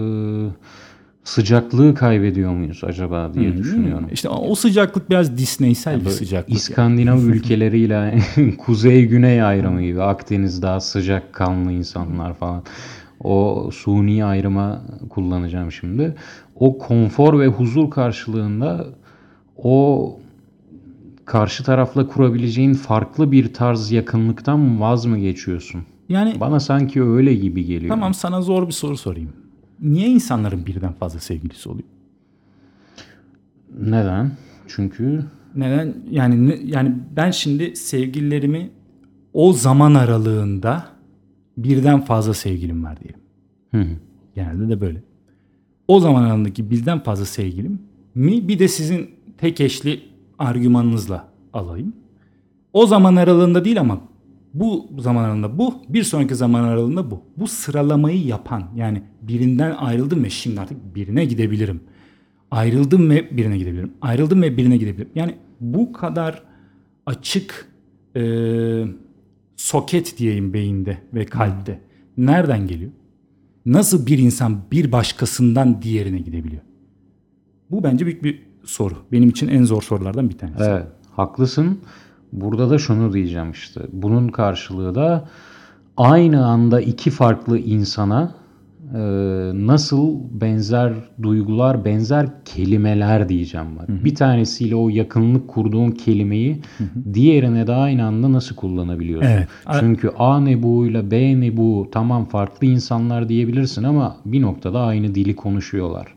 [1.25, 4.07] sıcaklığı kaybediyor muyuz acaba diye düşünüyorum.
[4.12, 6.57] İşte o sıcaklık biraz Disney'sel bir Böyle sıcaklık.
[6.57, 8.18] İskandinav ülkeleriyle
[8.59, 10.03] kuzey-güney ayrımı gibi.
[10.03, 12.62] Akdeniz daha sıcak kanlı insanlar falan.
[13.20, 16.14] O suni ayrıma kullanacağım şimdi.
[16.55, 18.87] O konfor ve huzur karşılığında
[19.57, 20.18] o
[21.25, 25.83] karşı tarafla kurabileceğin farklı bir tarz yakınlıktan vaz mı geçiyorsun?
[26.09, 27.88] Yani Bana sanki öyle gibi geliyor.
[27.90, 29.33] tamam sana zor bir soru sorayım.
[29.81, 31.88] Niye insanların birden fazla sevgilisi oluyor?
[33.81, 34.31] Neden?
[34.69, 35.25] Çünkü
[35.57, 35.95] Neden?
[36.11, 38.71] Yani ne- yani ben şimdi sevgililerimi
[39.33, 40.85] o zaman aralığında
[41.59, 43.21] birden fazla sevgilim var diyelim.
[43.71, 43.97] Hı hı.
[44.35, 45.03] Genelde de böyle.
[45.88, 47.79] O zaman aralığındaki birden fazla sevgilim
[48.14, 50.01] mi bir de sizin tek eşli
[50.38, 51.93] argümanınızla alayım.
[52.73, 54.01] O zaman aralığında değil ama
[54.55, 57.23] bu zaman aralığında bu, bir sonraki zaman aralığında bu.
[57.37, 61.81] Bu sıralamayı yapan yani birinden ayrıldım ve şimdi artık birine gidebilirim.
[62.51, 63.93] Ayrıldım ve birine gidebilirim.
[64.01, 65.11] Ayrıldım ve birine gidebilirim.
[65.14, 66.43] Yani bu kadar
[67.07, 67.69] açık
[68.17, 68.23] e,
[69.57, 71.81] soket diyeyim beyinde ve kalpte.
[72.17, 72.90] Nereden geliyor?
[73.67, 76.62] Nasıl bir insan bir başkasından diğerine gidebiliyor?
[77.71, 78.95] Bu bence büyük bir soru.
[79.12, 80.64] Benim için en zor sorulardan bir tanesi.
[80.64, 81.79] Evet, haklısın.
[82.35, 83.81] Burada da şunu diyeceğim işte.
[83.92, 85.25] Bunun karşılığı da
[85.97, 88.35] aynı anda iki farklı insana
[88.94, 88.99] e,
[89.55, 90.92] nasıl benzer
[91.23, 93.87] duygular, benzer kelimeler diyeceğim var.
[93.88, 96.61] Bir tanesiyle o yakınlık kurduğun kelimeyi
[97.14, 99.29] diğerine de aynı anda nasıl kullanabiliyorsun?
[99.29, 99.49] Evet.
[99.81, 104.81] Çünkü A ne bu ile B ne bu tamam farklı insanlar diyebilirsin ama bir noktada
[104.81, 106.14] aynı dili konuşuyorlar.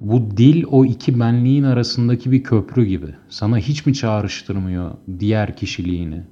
[0.00, 3.14] Bu dil o iki benliğin arasındaki bir köprü gibi.
[3.28, 6.22] Sana hiç mi çağrıştırmıyor diğer kişiliğini?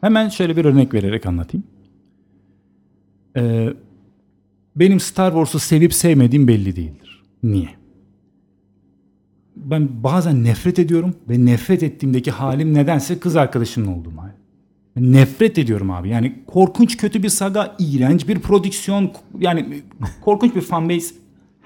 [0.00, 1.66] Hemen şöyle bir örnek vererek anlatayım.
[3.36, 3.68] Ee,
[4.76, 7.22] benim Star Wars'u sevip sevmediğim belli değildir.
[7.42, 7.68] Niye?
[9.56, 14.30] Ben bazen nefret ediyorum ve nefret ettiğimdeki halim nedense kız arkadaşımla olduğum hal.
[14.96, 16.08] Nefret ediyorum abi.
[16.08, 19.82] Yani korkunç kötü bir saga, iğrenç bir prodüksiyon, yani
[20.20, 21.14] korkunç bir fanbase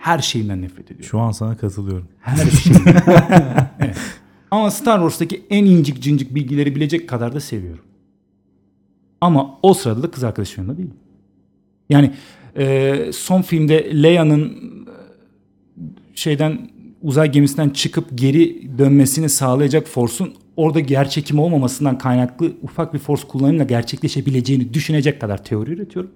[0.02, 1.04] her şeyinden nefret ediyorum.
[1.04, 2.08] Şu an sana katılıyorum.
[2.20, 3.02] Her şeyden.
[3.80, 3.96] Evet.
[4.50, 7.84] Ama Star Wars'taki en incik cincik bilgileri bilecek kadar da seviyorum.
[9.20, 10.94] Ama o sırada da kız arkadaşım yanında değilim.
[11.90, 12.12] Yani
[12.56, 14.94] e, son filmde Leia'nın e,
[16.14, 16.70] şeyden
[17.02, 23.64] uzay gemisinden çıkıp geri dönmesini sağlayacak Force'un orada gerçekim olmamasından kaynaklı ufak bir Force kullanımla
[23.64, 26.10] gerçekleşebileceğini düşünecek kadar teori üretiyorum.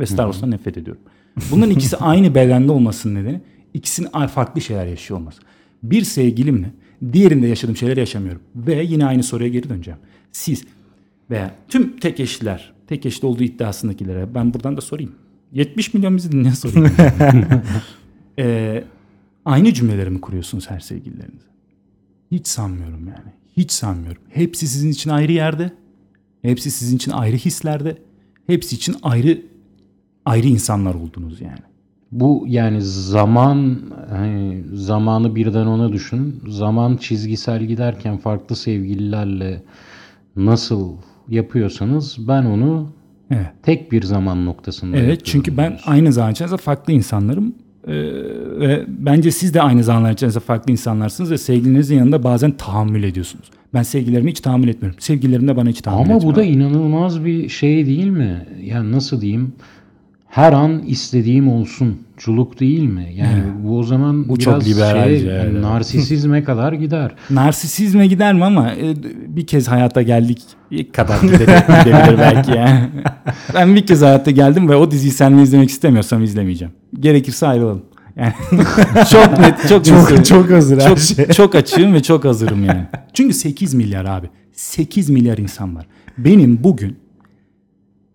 [0.00, 1.02] Ve Star Wars'tan nefret ediyorum.
[1.50, 3.40] Bunların ikisi aynı bedende olmasının nedeni
[3.74, 5.42] ikisinin farklı şeyler yaşıyor olması.
[5.82, 6.70] Bir sevgilimle
[7.12, 8.42] diğerinde yaşadığım şeyleri yaşamıyorum.
[8.56, 10.00] Ve yine aynı soruya geri döneceğim.
[10.32, 10.64] Siz
[11.30, 15.12] veya tüm tek eşliler, tek eşli olduğu iddiasındakilere ben buradan da sorayım.
[15.52, 16.90] 70 milyon bizi dinleyen sorayım.
[18.40, 18.84] Ee,
[19.44, 21.46] aynı cümleleri mi kuruyorsunuz her sevgililerinize?
[22.30, 23.32] Hiç sanmıyorum yani.
[23.56, 24.22] Hiç sanmıyorum.
[24.28, 25.72] Hepsi sizin için ayrı yerde.
[26.42, 27.98] Hepsi sizin için ayrı hislerde.
[28.46, 29.42] Hepsi için ayrı
[30.28, 31.58] ayrı insanlar oldunuz yani.
[32.12, 33.78] Bu yani zaman
[34.10, 36.42] hani zamanı birden ona düşün.
[36.48, 39.62] Zaman çizgisel giderken farklı sevgililerle
[40.36, 40.92] nasıl
[41.28, 42.88] yapıyorsanız ben onu
[43.30, 43.46] Evet.
[43.62, 45.92] tek bir zaman noktasında Evet çünkü ben diyorsun.
[45.92, 47.54] aynı zaman içerisinde farklı insanlarım.
[47.86, 47.92] Ee,
[48.60, 53.50] ve bence siz de aynı zamanlar içerisinde farklı insanlarsınız ve sevgilinizin yanında bazen tahammül ediyorsunuz.
[53.74, 55.00] Ben sevgililerime hiç tahammül etmiyorum.
[55.00, 56.32] Sevgililerim de bana hiç tahammül Ama etmiyor.
[56.34, 58.46] bu da inanılmaz bir şey değil mi?
[58.62, 59.52] Yani nasıl diyeyim?
[60.28, 61.98] Her an istediğim olsun.
[62.16, 63.08] Culuk değil mi?
[63.14, 65.60] Yani bu o zaman Bu biraz çok liberalce, şey, evet.
[65.62, 67.14] narsisizme kadar gider.
[67.30, 68.94] Narsisizme gider mi ama e,
[69.28, 70.42] bir kez hayata geldik
[70.92, 72.90] kadar gidebilir belki ya.
[73.54, 76.74] ben bir kez hayatta geldim ve o diziyi seninle izlemek istemiyorsam izlemeyeceğim.
[77.00, 77.82] Gerekirse ayrılalım.
[78.16, 78.32] Yani
[79.10, 81.26] çok net, çok Çok- net- çok hazır çok, şey.
[81.26, 82.86] Çok açığım ve çok hazırım yani.
[83.14, 84.30] Çünkü 8 milyar abi.
[84.52, 85.86] 8 milyar insan var.
[86.18, 86.96] Benim bugün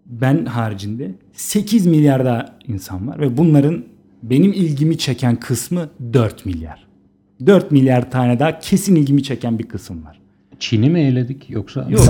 [0.06, 3.84] ben haricinde 8 milyar daha insan var ve bunların
[4.24, 6.88] Benim ilgimi çeken kısmı 4 milyar.
[7.46, 10.20] 4 milyar tane daha kesin ilgimi çeken bir kısım var.
[10.60, 11.86] Çin'i mi eledik yoksa?
[11.90, 12.02] Yok.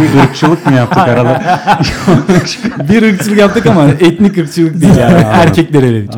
[0.00, 1.60] bir ırkçılık mı yaptık arada?
[2.88, 5.22] bir ırkçılık yaptık ama etnik ırkçılık değil yani.
[5.24, 6.14] Erkekleri eledik.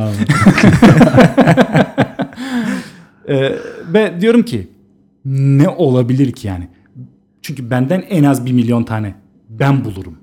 [3.29, 3.53] Ee,
[3.93, 4.69] ve diyorum ki
[5.25, 6.69] ne olabilir ki yani?
[7.43, 9.15] Çünkü benden en az 1 milyon tane
[9.49, 10.17] ben bulurum.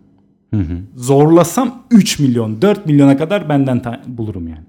[0.96, 4.64] Zorlasam 3 milyon, 4 milyona kadar benden bulurum yani.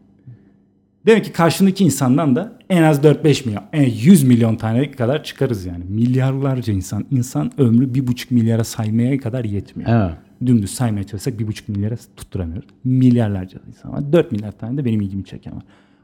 [1.07, 5.67] Demek ki karşındaki insandan da en az 4-5 milyon, en 100 milyon tane kadar çıkarız
[5.67, 5.85] yani.
[5.89, 7.05] Milyarlarca insan.
[7.11, 9.91] insan ömrü 1,5 milyara saymaya kadar yetmiyor.
[9.91, 10.17] Evet.
[10.47, 12.69] Dümdüz saymaya çalışsak 1,5 milyara tutturamıyoruz.
[12.85, 14.13] Milyarlarca insan var.
[14.13, 15.63] 4 milyar tane de benim ilgimi çeken var.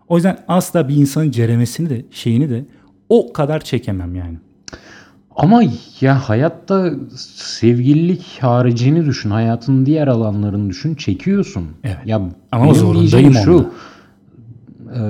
[0.08, 2.64] O yüzden asla bir insanın ceremesini de şeyini de
[3.08, 4.38] o kadar çekemem yani.
[5.36, 5.62] Ama
[6.00, 6.90] ya hayatta
[7.34, 9.30] sevgililik haricini düşün.
[9.30, 10.94] Hayatın diğer alanlarını düşün.
[10.94, 11.64] Çekiyorsun.
[11.84, 11.96] Evet.
[12.04, 12.20] Ya
[12.52, 13.54] Ama zorundayım şu.
[13.56, 13.70] onda.
[14.94, 15.02] e,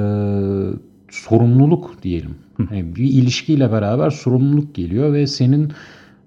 [1.11, 2.35] sorumluluk diyelim.
[2.59, 5.72] Yani bir ilişkiyle beraber sorumluluk geliyor ve senin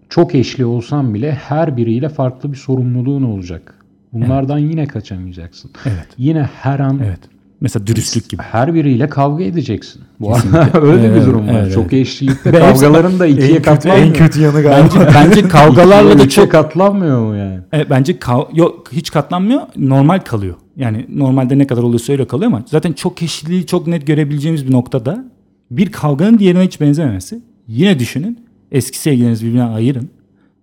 [0.09, 3.75] çok eşli olsan bile her biriyle farklı bir sorumluluğun olacak.
[4.13, 5.71] Bunlardan yine kaçamayacaksın.
[5.85, 6.07] Evet.
[6.17, 7.19] Yine her an Evet.
[7.63, 8.41] Mesela dürüstlük gibi.
[8.41, 10.01] her biriyle kavga edeceksin.
[10.19, 10.33] Bu
[10.73, 11.53] öyle bir Evet, durum var.
[11.63, 14.07] evet, Çok eşlilikte kavgaların da ikiye En kötü, katlanmıyor.
[14.07, 14.89] en kötü yanı galiba.
[14.95, 17.59] Bence, bence kavgalarla da çok katlanmıyor mu yani?
[17.71, 19.61] Evet, bence kav- yok hiç katlanmıyor.
[19.77, 20.55] Normal kalıyor.
[20.77, 24.71] Yani normalde ne kadar oluyorsa öyle kalıyor ama zaten çok eşliliği çok net görebileceğimiz bir
[24.71, 25.25] noktada
[25.71, 27.41] bir kavganın diğerine hiç benzememesi.
[27.67, 28.39] Yine düşünün
[28.71, 30.09] eski sevgilinizi birbirine ayırın.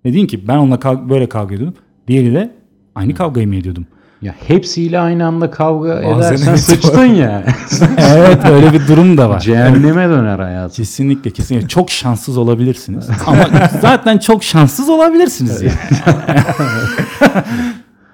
[0.05, 1.77] Ve deyin ki ben onunla kav- böyle kavga ediyordum.
[2.09, 2.51] Diğeri de
[2.95, 3.87] aynı kavgayı mı ediyordum?
[4.23, 7.45] Ya hepsiyle aynı anda kavga Bazen edersen sıçtın ya.
[7.99, 9.41] evet öyle bir durum da var.
[9.41, 10.75] Cehenneme döner hayatın.
[10.75, 13.09] Kesinlikle kesinlikle çok şanssız olabilirsiniz.
[13.27, 13.49] Ama
[13.81, 15.73] zaten çok şanssız olabilirsiniz yani.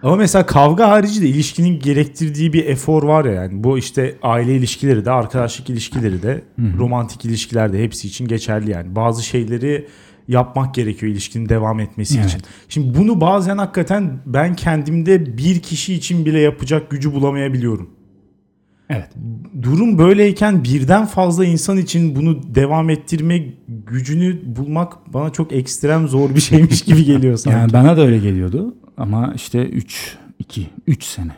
[0.03, 3.65] Ama mesela kavga harici de ilişkinin gerektirdiği bir efor var ya yani.
[3.65, 6.43] Bu işte aile ilişkileri de, arkadaşlık ilişkileri de,
[6.79, 8.97] romantik ilişkiler de hepsi için geçerli yani.
[8.97, 9.89] Bazı şeyleri
[10.29, 12.29] yapmak gerekiyor ilişkinin devam etmesi Evet.
[12.29, 12.41] için.
[12.69, 17.91] Şimdi bunu bazen hakikaten ben kendimde bir kişi için bile yapacak gücü bulamayabiliyorum.
[18.91, 19.09] Evet.
[19.63, 23.45] Durum böyleyken birden fazla insan için bunu devam ettirme
[23.87, 27.59] gücünü bulmak bana çok ekstrem zor bir şeymiş gibi geliyor sanki.
[27.59, 31.33] Yani bana da öyle geliyordu ama işte 3 2 3 sene.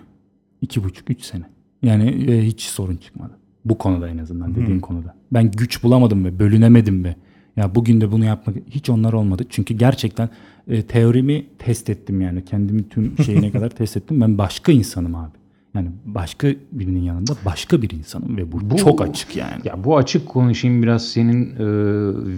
[0.67, 1.45] 2,5 3 sene.
[1.83, 3.33] Yani e, hiç sorun çıkmadı.
[3.65, 5.15] Bu konuda en azından dediğin konuda.
[5.33, 7.17] Ben güç bulamadım ve bölünemedim ve
[7.59, 9.45] ya bugün de bunu yapmak hiç onlar olmadı.
[9.51, 10.29] Çünkü gerçekten
[10.69, 12.45] e, teorimi test ettim yani.
[12.45, 14.21] Kendimi tüm şeyine kadar test ettim.
[14.21, 15.31] Ben başka insanım abi.
[15.75, 19.61] Yani başka birinin yanında başka bir insanım ve bu, Bu- çok açık yani.
[19.65, 21.65] Ya bu açık konuşayım biraz senin e,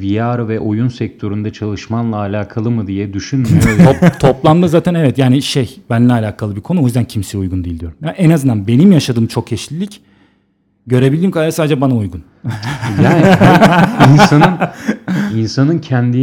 [0.02, 3.84] VR ve oyun sektöründe çalışmanla alakalı mı diye düşünmüyorum.
[4.00, 7.80] Top, toplamda zaten evet yani şey benimle alakalı bir konu o yüzden kimseye uygun değil
[7.80, 7.98] diyorum.
[8.02, 10.00] Yani en azından benim yaşadığım çok eşlilik
[10.86, 12.22] görebildiğim kadar sadece bana uygun.
[13.02, 13.24] yani
[14.12, 14.54] insanın
[15.36, 16.18] insanın kendi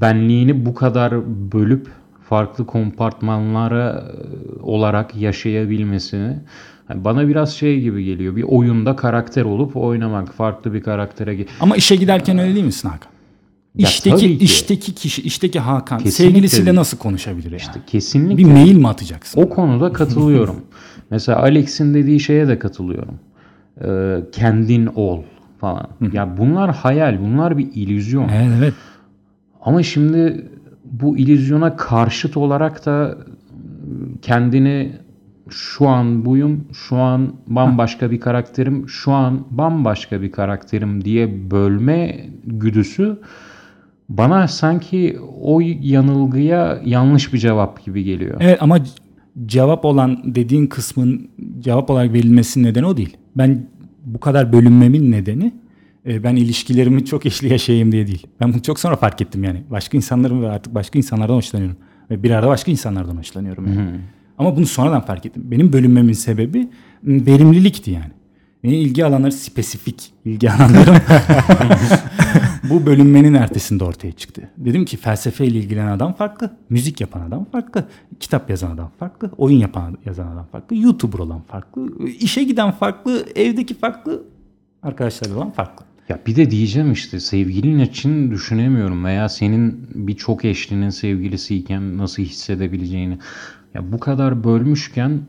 [0.00, 1.14] benliğini bu kadar
[1.52, 1.88] bölüp
[2.28, 6.36] farklı kompartmanlara e, olarak yaşayabilmesini
[6.94, 8.36] bana biraz şey gibi geliyor.
[8.36, 13.12] Bir oyunda karakter olup oynamak, farklı bir karaktere Ama işe giderken öyle değil misin Hakan?
[13.76, 16.76] Ya İşteki işteki kişi, işteki Hakan Kesinlikle sevgilisiyle değil.
[16.76, 17.60] nasıl konuşabilir yani?
[17.60, 19.42] İşte kesinlikle bir mail mi atacaksın?
[19.42, 20.56] O konuda katılıyorum.
[21.10, 23.14] Mesela Alex'in dediği şeye de katılıyorum.
[23.84, 25.22] Ee, kendin ol
[25.58, 25.86] falan.
[26.12, 28.28] Ya bunlar hayal, bunlar bir illüzyon.
[28.28, 28.74] Evet evet.
[29.60, 30.50] Ama şimdi
[30.84, 33.18] bu illüzyona karşıt olarak da
[34.22, 34.92] kendini
[35.50, 42.26] şu an buyum, şu an bambaşka bir karakterim, şu an bambaşka bir karakterim diye bölme
[42.44, 43.18] güdüsü
[44.08, 48.36] bana sanki o yanılgıya yanlış bir cevap gibi geliyor.
[48.40, 48.78] Evet ama
[49.46, 51.28] cevap olan dediğin kısmın
[51.60, 53.16] cevap olarak verilmesinin nedeni o değil.
[53.36, 53.66] Ben
[54.06, 55.52] bu kadar bölünmemin nedeni
[56.06, 58.26] e, ben ilişkilerimi çok eşli yaşayayım diye değil.
[58.40, 59.62] Ben bunu çok sonra fark ettim yani.
[59.70, 61.76] Başka insanların ve artık başka insanlardan hoşlanıyorum.
[62.10, 63.66] Ve bir arada başka insanlardan hoşlanıyorum.
[63.66, 64.00] Yani.
[64.38, 65.42] Ama bunu sonradan fark ettim.
[65.46, 66.68] Benim bölünmemin sebebi
[67.02, 68.10] verimlilikti yani.
[68.64, 70.96] Benim ilgi alanları spesifik ilgi alanlarım
[72.70, 74.50] bu bölünmenin ertesinde ortaya çıktı.
[74.58, 77.88] Dedim ki felsefeyle ilgilenen adam farklı, müzik yapan adam farklı,
[78.20, 83.26] kitap yazan adam farklı, oyun yapan yazan adam farklı, YouTuber olan farklı, işe giden farklı,
[83.36, 84.22] evdeki farklı,
[84.82, 85.86] arkadaşlar olan farklı.
[86.08, 92.22] Ya bir de diyeceğim işte sevgilin için düşünemiyorum veya senin bir çok eşlinin sevgilisiyken nasıl
[92.22, 93.18] hissedebileceğini.
[93.74, 95.20] Ya bu kadar bölmüşken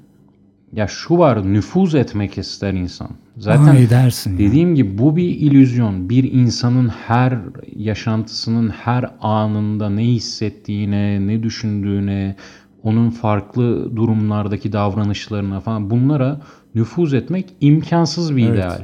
[0.74, 3.10] ya şu var nüfuz etmek ister insan.
[3.38, 4.38] Zaten Ay dersin ya.
[4.38, 6.10] dediğim gibi bu bir illüzyon.
[6.10, 7.38] Bir insanın her
[7.76, 12.36] yaşantısının her anında ne hissettiğine, ne düşündüğüne,
[12.84, 16.42] onun farklı durumlardaki davranışlarına falan bunlara
[16.76, 18.56] nüfuz etmek imkansız bir Evet.
[18.56, 18.80] ideal.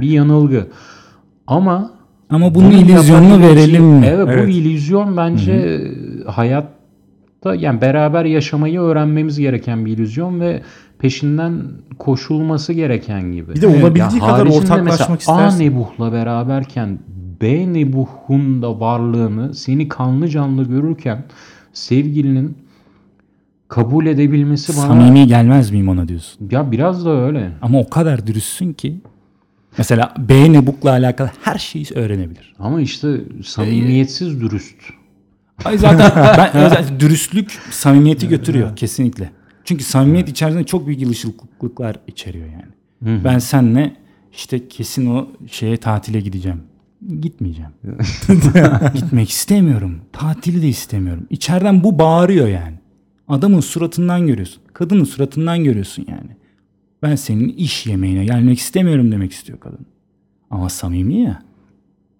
[0.00, 0.66] Bir yanılgı.
[1.46, 1.90] Ama
[2.30, 4.06] Ama bunun bunu illüzyonunu verelim mi?
[4.06, 4.46] Evet, Evet.
[4.46, 5.80] bu illüzyon bence
[7.44, 10.62] hayatta yani beraber yaşamayı öğrenmemiz gereken bir illüzyon ve
[10.98, 11.62] peşinden
[11.98, 13.54] koşulması gereken gibi.
[13.54, 15.64] Bir de olabildiği Ya kadar ortaklaşmak mesela A istersin.
[15.64, 16.98] nebuhla beraberken
[17.40, 21.24] B nebuhun da varlığını seni kanlı canlı görürken
[21.72, 22.56] sevgilinin
[23.68, 26.48] kabul edebilmesi bana Samimi gelmez miyim ona diyorsun.
[26.50, 27.50] ya biraz da öyle.
[27.62, 29.00] Ama o kadar dürüstsün ki
[29.78, 32.54] mesela B nebukla alakalı her şeyi öğrenebilir.
[32.58, 34.76] Ama işte samimiyetsiz dürüst.
[35.64, 36.12] Ay zaten
[36.54, 39.30] ben zaten dürüstlük samimiyeti götürüyor kesinlikle.
[39.64, 42.72] Çünkü samimiyet içerisinde çok büyük yılışıklıklar içeriyor yani.
[43.24, 43.96] Ben senle
[44.32, 46.62] işte kesin o şeye tatile gideceğim.
[47.20, 47.70] Gitmeyeceğim.
[48.94, 50.00] Gitmek istemiyorum.
[50.12, 51.26] Tatili de istemiyorum.
[51.30, 52.76] İçeriden bu bağırıyor yani.
[53.28, 54.62] Adamın suratından görüyorsun.
[54.72, 56.30] Kadının suratından görüyorsun yani.
[57.02, 59.86] Ben senin iş yemeğine gelmek istemiyorum demek istiyor kadın.
[60.50, 61.42] Ama samimi ya.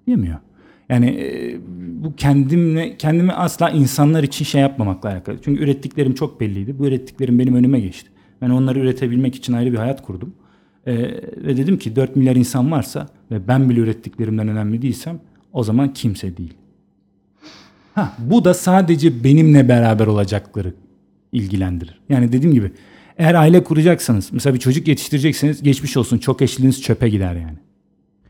[0.07, 0.39] Diyemiyor.
[0.89, 1.57] Yani e,
[2.05, 5.39] bu kendimle kendimi asla insanlar için şey yapmamakla alakalı.
[5.45, 6.79] Çünkü ürettiklerim çok belliydi.
[6.79, 8.11] Bu ürettiklerim benim önüme geçti.
[8.43, 10.35] Ben onları üretebilmek için ayrı bir hayat kurdum.
[10.87, 10.95] E,
[11.37, 15.21] ve dedim ki 4 milyar insan varsa ve ben bile ürettiklerimden önemli değilsem
[15.53, 16.55] o zaman kimse değil.
[17.95, 20.75] Ha, bu da sadece benimle beraber olacakları
[21.33, 22.01] ilgilendirir.
[22.09, 22.73] Yani dediğim gibi
[23.19, 27.59] eğer aile kuracaksanız mesela bir çocuk yetiştirecekseniz geçmiş olsun çok eşliliğiniz çöpe gider yani.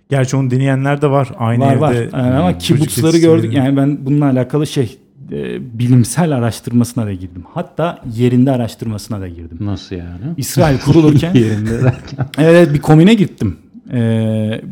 [0.08, 1.28] Gerçi onu deneyenler de var.
[1.38, 1.94] Aynı var var.
[1.94, 3.52] evde Ee, ama çocuk kibutsları gördük.
[3.54, 4.98] Yani ben bununla alakalı şey
[5.32, 7.44] e, bilimsel araştırmasına da girdim.
[7.54, 9.58] Hatta yerinde araştırmasına da girdim.
[9.60, 10.24] Nasıl yani?
[10.36, 12.26] İsrail kurulurken Yerinde derken.
[12.38, 13.56] evet bir komüne gittim.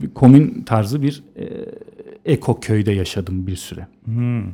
[0.03, 1.45] Bir komün tarzı bir e,
[2.33, 3.87] eko köyde yaşadım bir süre.
[4.05, 4.45] Hmm.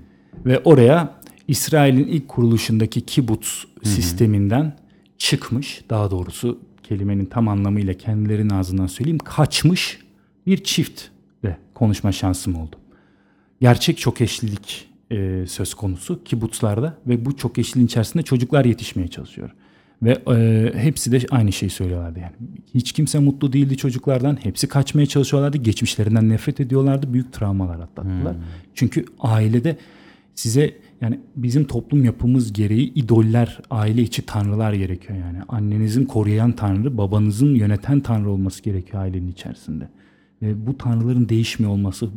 [0.47, 1.15] Ve oraya
[1.49, 4.77] İsrail'in ilk kuruluşundaki kibuts sisteminden
[5.19, 9.99] çıkmış, daha doğrusu kelimenin tam anlamıyla kendilerinin ağzından söyleyeyim, kaçmış
[10.49, 12.77] bir çiftle konuşma şansım oldu.
[13.61, 19.51] Gerçek çok eşlilik e, söz konusu kibutslarda ve bu çok eşliliğin içerisinde çocuklar yetişmeye çalışıyor.
[20.03, 22.33] Ve e, hepsi de aynı şeyi söylüyorlardı yani.
[22.75, 24.39] Hiç kimse mutlu değildi çocuklardan.
[24.43, 25.57] Hepsi kaçmaya çalışıyorlardı.
[25.57, 27.13] Geçmişlerinden nefret ediyorlardı.
[27.13, 28.37] Büyük travmalar atlattılar.
[28.75, 29.77] Çünkü ailede
[30.35, 35.39] size yani bizim toplum yapımız gereği idoller, aile içi tanrılar gerekiyor yani.
[35.49, 39.89] Annenizin koruyan tanrı, babanızın yöneten tanrı olması gerekiyor ailenin içerisinde.
[40.43, 42.11] Ve bu tanrıların değişmiyor olması, bu-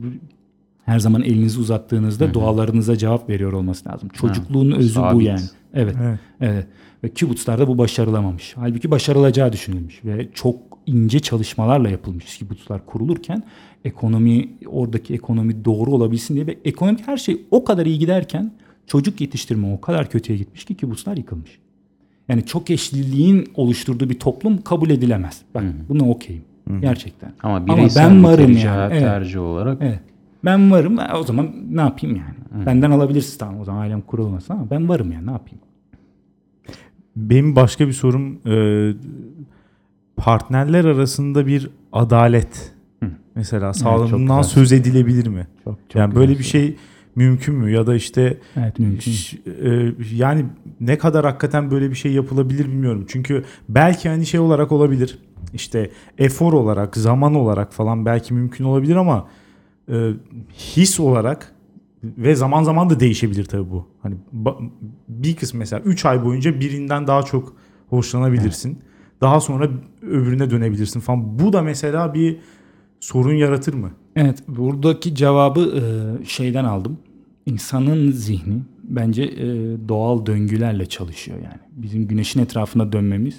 [0.86, 4.10] her zaman elinizi uzattığınızda dualarınıza cevap veriyor olması lazım.
[4.10, 5.28] Çocukluğun özü bu sabit.
[5.28, 5.42] yani.
[5.74, 5.96] Evet.
[6.02, 6.20] Evet.
[6.42, 6.68] Evet.
[7.04, 8.54] Ve kibutslarda bu başarılamamış.
[8.56, 13.44] Halbuki başarılacağı düşünülmüş ve çok ince çalışmalarla yapılmış kibutslar kurulurken
[13.86, 18.52] ekonomi oradaki ekonomi doğru olabilsin diye ve ekonomik her şey o kadar iyi giderken
[18.88, 21.60] çocuk yetiştirme o kadar kötüye gitmiş ki kibutslar yıkılmış.
[22.30, 25.42] Yani çok eşliliğin oluşturduğu bir toplum kabul edilemez.
[25.56, 26.44] Bak buna okeyim.
[26.82, 27.34] Gerçekten.
[27.44, 28.94] Ama bireysel ben varım tercih, yani.
[28.94, 29.02] Evet.
[29.02, 30.00] tercih olarak Evet.
[30.46, 31.00] Ben varım.
[31.00, 32.66] E, O zaman ne yapayım yani?
[32.66, 35.60] Benden alabilirsin tamam o zaman ailem kurulmasın ama ben varım yani ne yapayım?
[37.16, 38.56] Benim başka bir sorum e,
[40.18, 42.74] partnerler arasında bir adalet
[43.36, 44.54] mesela sağlanımından güzel.
[44.54, 45.48] söz edilebilir mi?
[45.64, 46.76] Çok, çok yani böyle bir güzel şey
[47.16, 49.14] mümkün mü ya da işte Evet mümkün.
[49.64, 50.46] e, yani
[50.80, 53.06] ne kadar hakikaten böyle bir şey yapılabilir bilmiyorum.
[53.08, 55.20] Çünkü belki hani şey olarak olabilir.
[55.54, 59.28] İşte efor olarak, zaman olarak falan belki mümkün olabilir ama
[59.92, 60.12] e,
[60.54, 61.56] his olarak
[62.04, 63.88] ve zaman zaman da değişebilir tabii bu.
[64.02, 64.16] Hani
[65.08, 67.56] bir kısım mesela 3 ay boyunca birinden daha çok
[67.90, 68.80] hoşlanabilirsin.
[69.22, 69.70] Daha sonra
[70.02, 71.40] öbürüne dönebilirsin falan.
[71.40, 72.38] Bu da mesela bir
[73.00, 73.92] sorun yaratır mı?
[74.16, 75.82] Evet buradaki cevabı e,
[76.26, 76.98] şeyden aldım.
[77.46, 79.48] İnsanın zihni bence e,
[79.90, 81.62] doğal döngülerle çalışıyor yani.
[81.72, 83.36] Bizim güneşin etrafında dönmemiz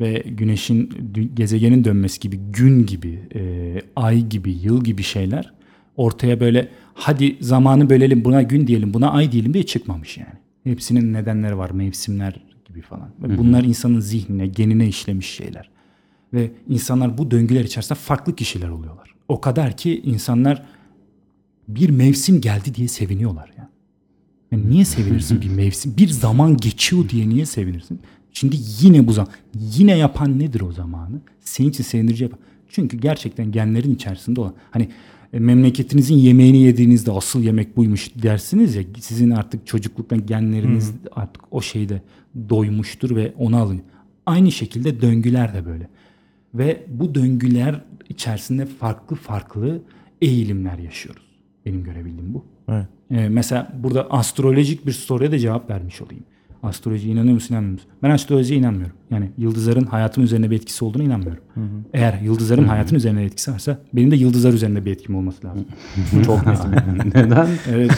[0.00, 0.90] ve güneşin
[1.34, 5.52] gezegenin dönmesi gibi gün gibi, e, ay gibi, yıl gibi şeyler
[5.96, 10.38] ortaya böyle hadi zamanı bölelim buna gün diyelim buna ay diyelim diye çıkmamış yani.
[10.64, 13.08] Hepsinin nedenleri var mevsimler gibi falan.
[13.22, 15.70] Ve bunlar insanın zihnine, genine işlemiş şeyler.
[16.32, 19.15] Ve insanlar bu döngüler içerisinde farklı kişiler oluyorlar.
[19.28, 20.62] O kadar ki insanlar
[21.68, 23.68] bir mevsim geldi diye seviniyorlar ya.
[24.52, 25.94] Yani niye sevinirsin bir mevsim?
[25.96, 28.00] Bir zaman geçiyor diye niye sevinirsin?
[28.32, 29.32] Şimdi yine bu zaman.
[29.54, 31.20] Yine yapan nedir o zamanı?
[31.40, 32.38] Senin için sevindirici yapan.
[32.68, 34.54] Çünkü gerçekten genlerin içerisinde olan.
[34.70, 34.88] Hani
[35.32, 38.82] e, memleketinizin yemeğini yediğinizde asıl yemek buymuş dersiniz ya.
[39.00, 42.02] Sizin artık çocukluktan genleriniz artık o şeyde
[42.48, 43.82] doymuştur ve onu alın.
[44.26, 45.88] Aynı şekilde döngüler de böyle.
[46.54, 49.82] Ve bu döngüler içerisinde farklı farklı
[50.22, 51.22] eğilimler yaşıyoruz.
[51.66, 52.44] Benim görebildiğim bu.
[52.68, 52.86] Evet.
[53.10, 56.24] Ee, mesela burada astrolojik bir soruya da cevap vermiş olayım.
[56.66, 57.90] Astrolojiye inanıyor musun inanmıyor musun?
[58.02, 58.96] Ben astrolojiye inanmıyorum.
[59.10, 61.42] Yani yıldızların hayatım üzerine bir etkisi olduğunu inanmıyorum.
[61.94, 65.64] Eğer yıldızların hayatın üzerine etkisi varsa benim de yıldızlar üzerinde bir etkim olması lazım.
[66.26, 66.58] Çok net.
[67.14, 67.48] Neden?
[67.70, 67.90] Evet.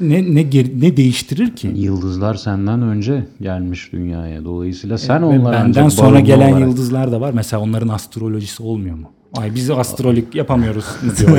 [0.00, 0.50] ne ne
[0.80, 1.72] ne değiştirir ki?
[1.74, 4.44] Yıldızlar senden önce gelmiş dünyaya.
[4.44, 7.32] Dolayısıyla sen Ve onlar benden sonra gelen olarak- yıldızlar da var.
[7.34, 9.10] Mesela onların astrolojisi olmuyor mu?
[9.36, 10.84] Ay biz astrolog yapamıyoruz
[11.18, 11.38] diyor.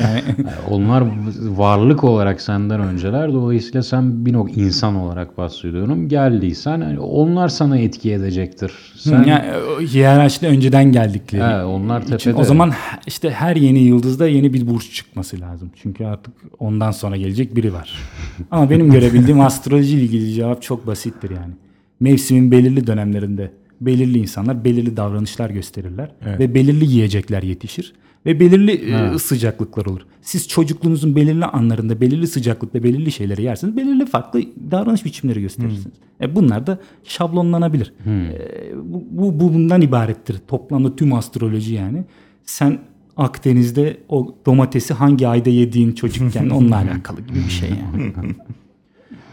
[0.00, 0.22] Yani
[0.70, 1.04] onlar
[1.40, 3.32] varlık olarak senden önceler.
[3.32, 6.08] Dolayısıyla sen bir nok insan olarak bahsediyorum.
[6.08, 8.72] Geldiysen hani onlar sana etki edecektir.
[8.96, 9.44] Sen yani
[9.92, 11.42] hiyerarşide önceden geldikleri.
[11.42, 12.36] He, onlar için tepede.
[12.36, 12.72] o zaman
[13.06, 15.70] işte her yeni yıldızda yeni bir burç çıkması lazım.
[15.82, 17.94] Çünkü artık ondan sonra gelecek biri var.
[18.50, 21.52] Ama benim görebildiğim astroloji ile ilgili cevap çok basittir yani.
[22.00, 23.50] Mevsimin belirli dönemlerinde
[23.80, 26.40] belirli insanlar belirli davranışlar gösterirler Evet.
[26.40, 27.92] ve belirli yiyecekler yetişir
[28.26, 29.18] ve belirli e, Ha.
[29.18, 30.00] sıcaklıklar olur.
[30.22, 33.76] Siz çocukluğunuzun belirli anlarında belirli sıcaklıkta belirli şeyleri yersiniz.
[33.76, 35.94] Belirli farklı davranış biçimleri gösterirsiniz.
[36.20, 37.92] E bunlar da şablonlanabilir.
[38.06, 38.38] E,
[38.76, 40.36] bu, bu, bu bundan ibarettir.
[40.48, 42.04] Toplamda tüm astroloji yani.
[42.44, 42.78] Sen
[43.16, 48.12] Akdeniz'de o domatesi hangi ayda yediğin çocukken onunla alakalı gibi bir şey yani.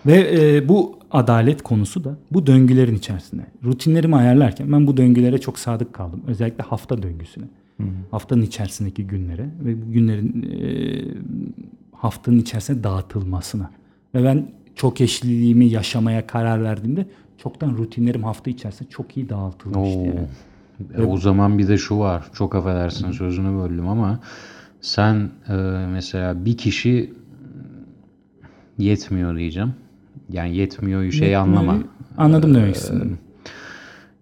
[0.05, 3.45] Ve e, bu adalet konusu da bu döngülerin içerisinde.
[3.63, 6.21] Rutinlerimi ayarlarken ben bu döngülere çok sadık kaldım.
[6.27, 7.45] Özellikle hafta döngüsüne.
[8.11, 10.67] Haftanın içerisindeki günlere ve bu günlerin e,
[11.91, 13.71] haftanın içerisine dağıtılmasına.
[14.15, 17.05] Ve ben çok eşliliğimi yaşamaya karar verdiğimde
[17.37, 19.99] çoktan rutinlerim hafta içerisinde çok iyi dağıtılmıştı.
[19.99, 20.05] Oo.
[20.05, 20.27] yani.
[20.97, 22.23] E, o zaman bir de şu var.
[22.33, 24.19] Çok affedersin sözünü böldüm ama
[24.81, 25.53] sen e,
[25.91, 27.13] mesela bir kişi
[28.77, 29.73] yetmiyor diyeceğim.
[30.29, 31.77] Yani yetmiyor şey anlama.
[32.17, 33.17] Anladım demek istedim.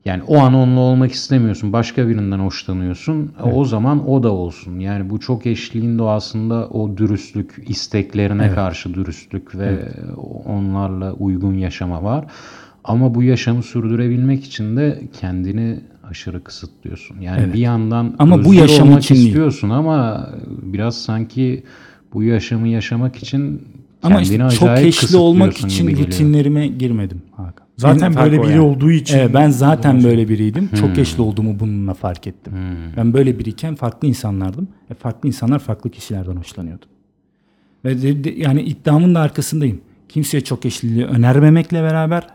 [0.06, 1.74] Yani o an onunla olmak istemiyorsun.
[1.74, 3.32] Başka birinden hoşlanıyorsun.
[3.40, 4.80] E, O zaman o da olsun.
[4.80, 9.92] Yani bu çok eşliğin doğasında o dürüstlük, isteklerine karşı dürüstlük ve
[10.46, 12.26] onlarla uygun yaşama var.
[12.84, 15.80] Ama bu yaşamı sürdürebilmek için de kendini
[16.10, 17.20] aşırı kısıtlıyorsun.
[17.22, 19.28] Yani bir yandan Ama bu yaşam olmak için değil.
[19.28, 21.64] istiyorsun ama biraz sanki
[22.14, 23.62] bu yaşamı yaşamak için
[24.04, 27.68] Ama kendini işte çok acayip eşli olmak için rutinlerime girmedim Hakan.
[27.78, 28.62] Zaten Benim böyle biri yani.
[28.62, 29.18] olduğu için.
[29.18, 30.70] Evet, ben zaten böyle biriydim.
[30.80, 32.54] Çok eşli olduğumu bununla fark ettim.
[32.98, 34.68] Ben böyle biriyken farklı insanlardım.
[34.90, 36.86] E, farklı insanlar farklı kişilerden hoşlanıyordu.
[37.86, 39.82] Ve de- de- yani iddiamın da arkasındayım.
[40.10, 42.28] Kimseye çok eşliliği önermemekle beraber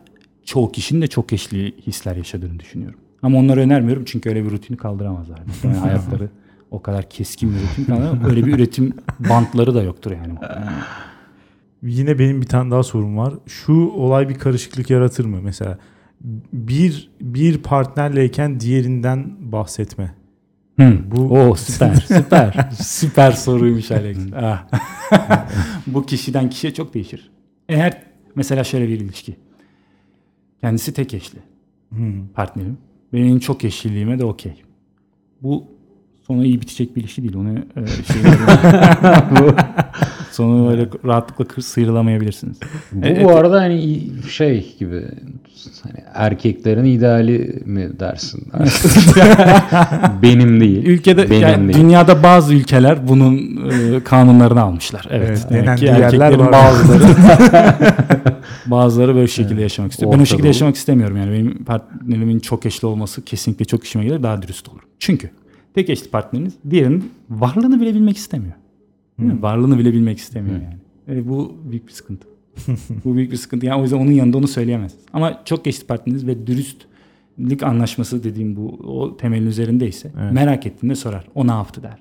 [0.44, 2.98] çoğu kişinin de çok eşli hisler yaşadığını düşünüyorum.
[3.22, 5.38] Ama onları önermiyorum çünkü öyle bir rutini kaldıramazlar.
[5.64, 6.28] Yani hayatları
[6.70, 8.30] o kadar keskin bir rutin kaldıramaz.
[8.30, 8.92] Öyle bir üretim
[9.28, 10.34] bantları da yoktur yani.
[11.83, 13.35] Yine benim bir tane daha sorum var.
[13.47, 15.39] Şu olay bir karışıklık yaratır mı?
[15.43, 15.79] Mesela
[16.53, 20.14] bir bir partnerleyken diğerinden bahsetme.
[20.77, 21.11] Hmm.
[21.11, 24.18] Bu- o süper süper süper soruymuş Alex.
[24.37, 24.66] Ah.
[25.87, 27.31] Bu kişiden kişiye çok değişir.
[27.68, 28.03] Eğer
[28.35, 29.37] mesela şöyle bir ilişki.
[30.61, 31.39] Kendisi tek eşli.
[32.35, 32.79] Partnerim.
[33.12, 34.62] Benim çok eşliliğime de okey.
[35.43, 35.64] Bu
[36.27, 37.37] sonu iyi bitecek bir ilişki değil.
[37.37, 38.22] Onu e, şey
[40.37, 42.57] sonu öyle rahatlıkla sıyrılamayabilirsiniz.
[42.93, 45.03] Bu, E, bu arada hani şey gibi
[45.82, 48.49] hani erkeklerin ideali mi dersin?
[50.22, 50.87] Benim değil.
[50.87, 51.84] Ülkede Benim yani değil.
[51.84, 53.37] dünyada bazı ülkeler bunun
[53.70, 55.07] e, kanunlarını almışlar.
[55.11, 55.28] Evet.
[55.28, 57.03] Evet, demek ki erkeklerin bazıları
[58.66, 60.12] bazıları böyle şekilde yaşamak istiyor.
[60.12, 60.47] Ben o şekilde Doğu.
[60.47, 61.16] yaşamak istemiyorum.
[61.16, 64.22] Yani benim partnerimin çok eşli olması kesinlikle çok işime gelir.
[64.22, 64.80] Daha dürüst olur.
[64.99, 65.30] Çünkü
[65.74, 68.55] tek eşli partneriniz diğerinin varlığını bile bilmek istemiyor.
[69.18, 69.42] Değil mi?
[69.42, 71.18] Varlığını bile bilmek istemiyor yani.
[71.20, 72.28] E, bu büyük bir sıkıntı.
[73.04, 73.66] bu büyük bir sıkıntı.
[73.66, 75.04] Yani o yüzden onun yanında onu söyleyemezsiniz.
[75.12, 80.32] Ama çok eşli partneriniz ve dürüstlük anlaşması dediğim bu o temelin üzerindeyse Evet.
[80.32, 81.24] merak ettiğinde sorar.
[81.34, 81.98] O ne yaptı der.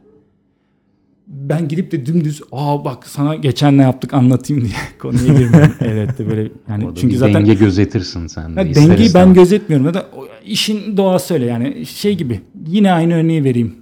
[1.27, 5.73] Ben gidip de dümdüz aa bak sana geçen ne yaptık anlatayım diye konuya girmiyorum.
[5.81, 8.75] evet de böyle yani Orada çünkü zaten denge gözetirsin sen de.
[8.75, 9.85] Dengeyi ben gözetmiyorum.
[9.87, 10.05] Ya da
[10.45, 12.41] işin doğası öyle yani şey gibi.
[12.67, 13.75] Yine aynı örneği vereyim.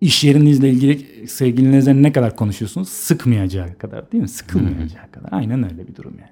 [0.00, 2.88] İş yerinizle ilgili sevgilinizle ne kadar konuşuyorsunuz?
[2.88, 4.28] Sıkmayacağı kadar değil mi?
[4.28, 5.28] Sıkılmayacağı kadar.
[5.32, 6.30] Aynen öyle bir durum yani.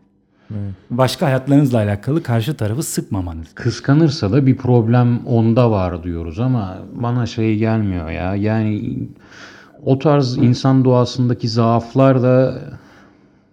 [0.51, 0.75] Evet.
[0.91, 3.55] Başka hayatlarınızla alakalı karşı tarafı sıkmamanız.
[3.55, 8.35] Kıskanırsa da bir problem onda var diyoruz ama bana şey gelmiyor ya.
[8.35, 8.99] Yani
[9.85, 12.63] o tarz insan doğasındaki zaaflar da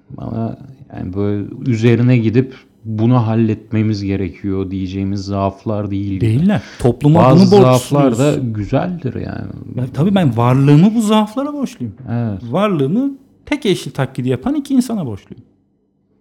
[0.10, 0.57] bana
[0.95, 2.55] yani böyle üzerine gidip
[2.86, 6.22] bunu halletmemiz gerekiyor diyeceğimiz zaaflar değil.
[6.22, 6.62] Değiller.
[6.80, 8.54] Topluma Bazı bunu zaaflar da borçluyuz.
[8.54, 9.52] güzeldir yani.
[9.76, 11.94] Ya, tabii ben varlığımı bu zaaflara borçluyum.
[12.12, 12.42] Evet.
[12.52, 13.12] Varlığımı
[13.46, 15.44] tek eşli taklidi yapan iki insana borçluyum.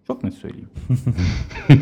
[0.07, 0.69] Çok net söyleyeyim.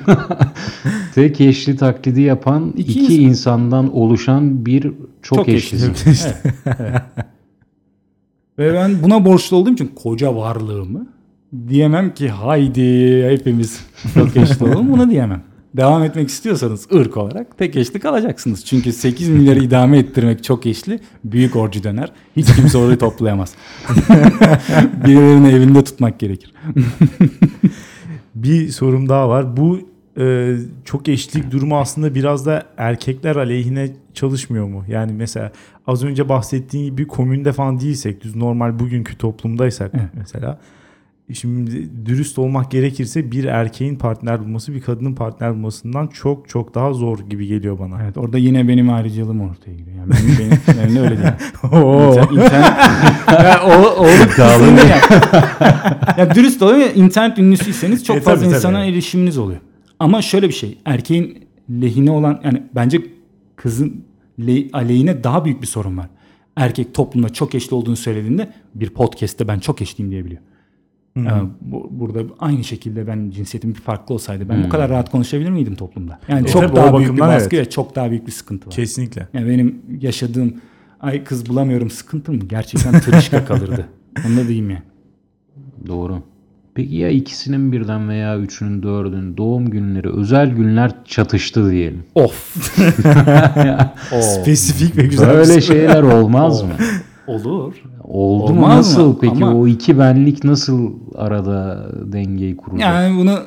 [1.14, 3.24] Tek eşli taklidi yapan İki iki, insan.
[3.24, 5.76] insandan oluşan bir çok, eşli.
[5.76, 6.32] eşlisin.
[6.66, 7.02] Evet, evet.
[8.58, 11.06] Ve ben buna borçlu olduğum için koca varlığımı
[11.68, 13.80] diyemem ki haydi hepimiz
[14.14, 15.42] çok eşli olalım bunu diyemem.
[15.76, 18.64] Devam etmek istiyorsanız ırk olarak tek eşli kalacaksınız.
[18.64, 22.12] Çünkü 8 milyarı idame ettirmek çok eşli büyük orcu döner.
[22.36, 23.54] Hiç kimse orayı toplayamaz.
[25.06, 26.52] Birilerinin evinde tutmak gerekir.
[28.34, 29.56] Bir sorum daha var.
[29.56, 29.80] Bu
[30.18, 34.84] e, çok eşlik durumu aslında biraz da erkekler aleyhine çalışmıyor mu?
[34.88, 35.52] Yani mesela
[35.86, 40.08] az önce bahsettiğin gibi komünde falan değilsek, düz normal bugünkü toplumdaysak Evet.
[40.14, 40.58] mesela.
[41.32, 46.92] Şimdi dürüst olmak gerekirse bir erkeğin partner bulması bir kadının partner bulmasından çok çok daha
[46.92, 48.02] zor gibi geliyor bana.
[48.02, 49.96] Evet orada yine benim ayrıcalığım ortaya giriyor.
[49.96, 51.32] Yani benim, benim, benim de öyle değil.
[51.72, 52.12] Oo.
[52.12, 52.76] İnter- internet,
[53.44, 55.00] ya, o, o ya.
[56.18, 58.90] ya dürüst olayım internet ünlüsüyseniz çok E, fazla tabii, insana tabii.
[58.90, 59.60] erişiminiz oluyor.
[59.98, 63.00] Ama şöyle bir şey erkeğin lehine olan yani bence
[63.56, 64.04] kızın
[64.40, 66.08] le, aleyhine daha büyük bir sorun var.
[66.56, 70.40] Erkek toplumda çok eşli olduğunu söylediğinde bir podcast'te ben çok eşliyim diyebiliyor.
[71.16, 75.50] Yani bu, burada aynı şekilde ben cinsiyetim bir farklı olsaydı ben bu kadar rahat konuşabilir
[75.50, 76.18] miydim toplumda?
[76.28, 77.66] Yani E, çok tabii, daha büyük bir baskı evet.
[77.66, 78.74] ve çok daha büyük bir sıkıntı var.
[78.74, 79.28] Kesinlikle.
[79.32, 80.54] Yani benim yaşadığım
[81.00, 83.86] ay kız bulamıyorum sıkıntım gerçekten tırışka kalırdı.
[84.26, 84.82] Onu da diyeyim yani.
[85.86, 86.22] Doğru.
[86.74, 92.04] Peki ya ikisinin birden veya üçünün dördünün doğum günleri özel günler çatıştı diyelim.
[92.14, 92.56] Of.
[94.22, 96.70] Spesifik ve güzel Böyle şeyler olmaz mı?
[97.26, 97.74] Olur.
[98.04, 99.18] Oldu mu Olmaz nasıl mı?
[99.20, 102.80] peki Ama- o iki benlik nasıl arada dengeyi kuracak?
[102.80, 103.38] Yani bunu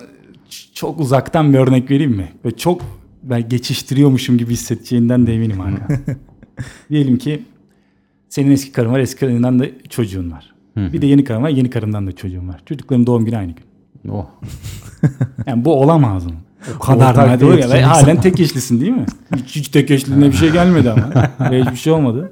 [0.73, 2.31] çok uzaktan bir örnek vereyim mi?
[2.45, 2.81] Ve çok
[3.23, 5.79] ben geçiştiriyormuşum gibi hissedeceğinden de eminim hala.
[6.89, 7.43] Diyelim ki
[8.29, 10.53] senin eski karın var, eski karından da çocuğun var.
[10.77, 12.61] Bir de yeni karın var, yeni karından da çocuğun var.
[12.65, 14.11] Çocukların doğum günü aynı gün.
[14.11, 14.25] Oh.
[15.45, 16.31] Yani bu olamaz mı?
[16.75, 17.89] O kadar nadir bir ya.
[17.89, 19.05] Halen tek eşlisin değil mi?
[19.35, 21.29] Hiç, hiç tek eşliliğine bir şey gelmedi ama.
[21.51, 22.31] Hiçbir şey olmadı.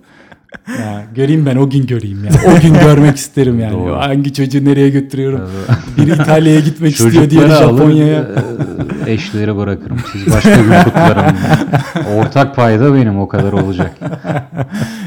[0.68, 2.32] Ya, göreyim ben o gün göreyim ya.
[2.58, 3.74] O gün görmek isterim yani.
[3.74, 3.96] Doğru.
[3.98, 5.42] Hangi çocuğu nereye götürüyorum?
[5.98, 8.28] Biri İtalya'ya gitmek istiyor, diğeri Japonya'ya.
[9.08, 9.98] e, eşleri bırakırım.
[10.14, 11.36] Siz başka gün kutlarım.
[12.16, 13.96] Ortak payda benim o kadar olacak.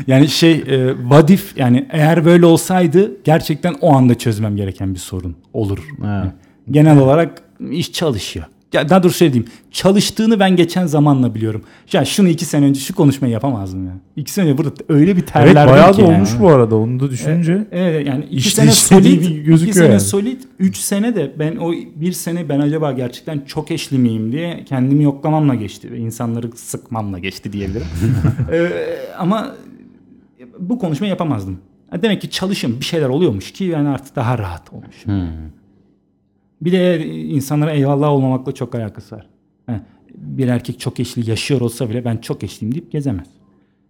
[0.07, 4.99] Yani şey e, what if yani eğer böyle olsaydı gerçekten o anda çözmem gereken bir
[4.99, 5.78] sorun olur.
[6.07, 6.32] Evet.
[6.70, 8.47] Genel olarak iş çalışıyor.
[8.72, 9.50] Ya daha doğrusu şöyle diyeyim.
[9.70, 11.62] Çalıştığını ben geçen zamanla biliyorum.
[11.92, 13.92] Ya şunu iki sene önce şu konuşmayı yapamazdım ya.
[14.16, 16.14] İki sene önce burada öyle bir Evet terlerdim bayağı ki da yani.
[16.14, 17.66] olmuş bu arada onu da düşününce.
[17.72, 20.00] Evet yani iki İşte sene işlediği solid, iki sene yani.
[20.00, 24.64] solid, üç sene de ben o bir sene ben acaba gerçekten çok eşli miyim diye
[24.64, 27.86] kendimi yoklamamla geçti ve insanları sıkmamla geçti diyebilirim.
[28.52, 28.68] Ee,
[29.18, 29.54] ama
[30.58, 31.58] bu konuşmayı yapamazdım.
[31.90, 34.96] Ha, Demek ki çalışım bir şeyler oluyormuş ki yani artık daha rahat olmuş.
[35.04, 35.22] Hmm.
[36.62, 39.26] Bir de insanlara eyvallah olmamakla çok alakası var.
[40.14, 43.26] Bir erkek çok eşli yaşıyor olsa bile ben çok eşliyim deyip gezemez.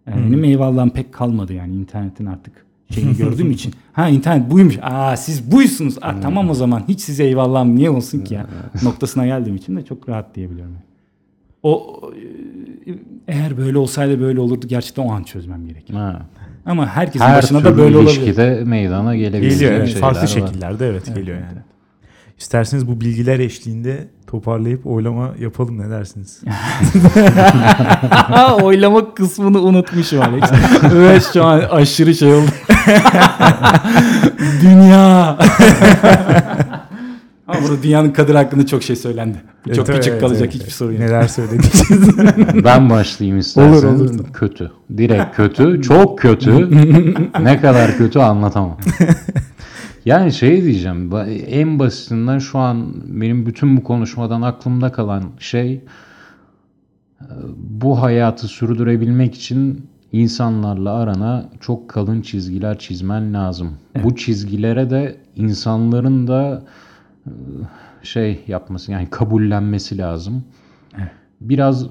[0.07, 3.75] Yani Benim eyvallahım pek kalmadı yani internetin artık şeyini gördüğüm için.
[3.93, 4.79] Ha internet buymuş.
[4.83, 5.97] Aa siz buysunuz.
[6.03, 8.47] Aa, tamam o zaman hiç size eyvallahım niye olsun ki ya
[8.83, 10.73] noktasına geldiğim için de çok rahat diyebiliyorum.
[10.73, 10.85] yani.
[11.63, 12.01] O
[13.29, 15.95] eğer böyle olsaydı böyle olurdu gerçekten o an çözmem gerekir.
[15.95, 16.23] Ha.
[16.67, 18.17] Ama herkesin Her başına türlü da böyle olabilir.
[18.23, 19.95] ilişkide meydana gelebilecek Geliyor evet.
[19.95, 20.27] Farklı var.
[20.27, 21.59] şekillerde evet, geliyor yani.
[22.41, 26.41] İsterseniz bu bilgiler eşliğinde toparlayıp oylama yapalım ne dersiniz?
[28.63, 30.43] Oylama kısmını unutmuşum Alex.
[30.95, 32.51] Ve şu an aşırı şey oldu.
[34.63, 35.39] Dünya.
[37.49, 39.39] Ama burada dünyanın kaderi hakkında çok şey söylendi.
[39.67, 40.75] Bu çok Evet, küçük evet, kalacak evet, hiçbir evet.
[40.75, 41.01] sorun yok.
[41.01, 41.73] Neler söyledik?
[42.65, 43.85] Ben başlayayım isterseniz.
[43.85, 44.25] Olur, olur.
[44.33, 44.71] Kötü.
[44.97, 45.83] Direkt kötü.
[45.83, 46.71] Çok kötü.
[47.43, 48.77] ne kadar kötü anlatamam.
[50.05, 51.11] Yani şey diyeceğim.
[51.47, 55.85] En basitinden şu an benim bütün bu konuşmadan aklımda kalan şey
[57.57, 63.77] bu hayatı sürdürebilmek için insanlarla arana çok kalın çizgiler çizmen lazım.
[64.05, 66.63] Bu çizgilere de insanların da
[68.03, 70.45] şey yapması yani kabullenmesi lazım.
[71.41, 71.87] Biraz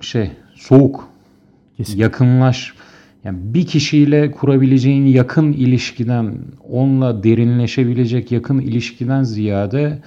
[0.00, 1.08] şey soğuk
[1.76, 1.98] Kesin.
[1.98, 2.74] yakınlaş
[3.24, 10.02] yani bir kişiyle kurabileceğin yakın ilişkiden onunla derinleşebilecek yakın ilişkiden ziyade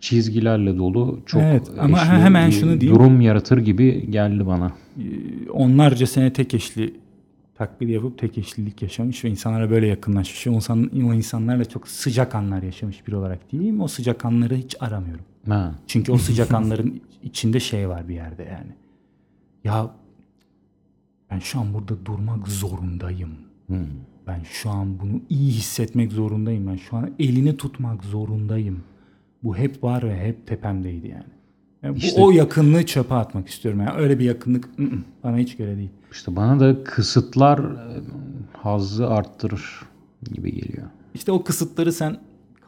[0.00, 3.00] çizgilerle dolu çok Evet, ama eşli hemen şunu diyeyim.
[3.00, 4.72] durum yaratır gibi geldi bana.
[5.52, 6.94] Onlarca sene tek eşli
[7.54, 10.46] taklit yapıp tek eşlilik yaşamış ve insanlara böyle yakınlaşmış.
[10.46, 13.80] O, insan, o insanlarla çok sıcak anlar yaşamış biri olarak diyeyim.
[13.80, 15.24] O sıcak anları hiç aramıyorum.
[15.48, 15.74] Ha.
[15.86, 18.72] Çünkü o sıcak anların içinde şey var bir yerde yani.
[19.64, 19.90] Ya
[21.30, 23.30] ben şu an burada durmak zorundayım.
[23.66, 23.86] Hmm.
[24.26, 26.66] Ben şu an bunu iyi hissetmek zorundayım.
[26.66, 28.82] Ben şu an elini tutmak zorundayım.
[29.42, 31.24] Bu hep var ve hep tepemdeydi yani.
[31.82, 33.80] Yani bu- İşte- o yakınlığı çöpe atmak istiyorum.
[33.80, 34.90] Yani öyle bir yakınlık ı-ı,
[35.24, 35.90] bana hiç göre değil.
[36.12, 38.00] İşte bana da kısıtlar e,
[38.52, 39.82] hazzı arttırır
[40.32, 40.86] gibi geliyor.
[41.14, 42.18] İşte o kısıtları sen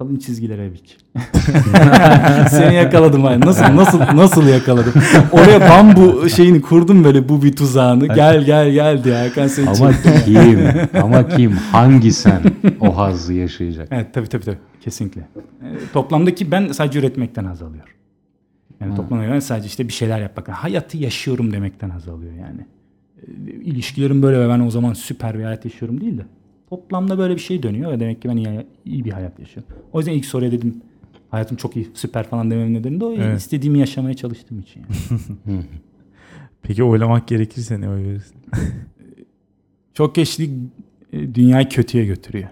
[0.00, 0.96] kalın çizgilere biç.
[2.50, 3.40] Seni yakaladım ay.
[3.40, 4.92] Nasıl nasıl nasıl yakaladım?
[5.32, 8.06] Oraya bambu şeyini kurdum böyle bu bir tuzağını.
[8.06, 9.92] Gel gel gel diye Hakan seni Ama
[10.24, 10.60] kim?
[11.02, 11.52] Ama kim?
[11.52, 12.42] Hangi sen
[12.80, 13.88] o hazzı yaşayacak?
[13.90, 14.58] Evet tabii tabii tabii.
[14.80, 15.20] Kesinlikle.
[15.20, 17.92] Ee, toplamdaki ben sadece üretmekten haz alıyorum.
[18.80, 20.48] Yani toplamda ben sadece işte bir şeyler yapmak.
[20.48, 22.66] Hayatı yaşıyorum demekten haz alıyor yani.
[23.22, 26.22] Ee, İlişkilerim böyle ve ben o zaman süper bir hayat yaşıyorum değil de.
[26.70, 29.74] Toplamda böyle bir şey dönüyor demek ki ben iyi, iyi bir hayat yaşıyorum.
[29.92, 30.74] O yüzden ilk soruya dedim
[31.30, 33.38] hayatım çok iyi süper falan dememin nedeni de o Evet.
[33.38, 34.82] istediğimi yaşamaya çalıştığım için.
[35.46, 35.60] Yani.
[36.62, 38.36] Peki oylamak gerekirse ne oy verirsin?
[39.94, 40.50] Çok geçlik
[41.12, 42.48] e, dünyayı kötüye götürüyor.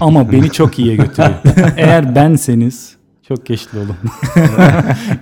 [0.00, 1.34] Ama beni çok iyiye götürüyor.
[1.76, 2.96] Eğer benseniz
[3.28, 3.96] çok geçli olun.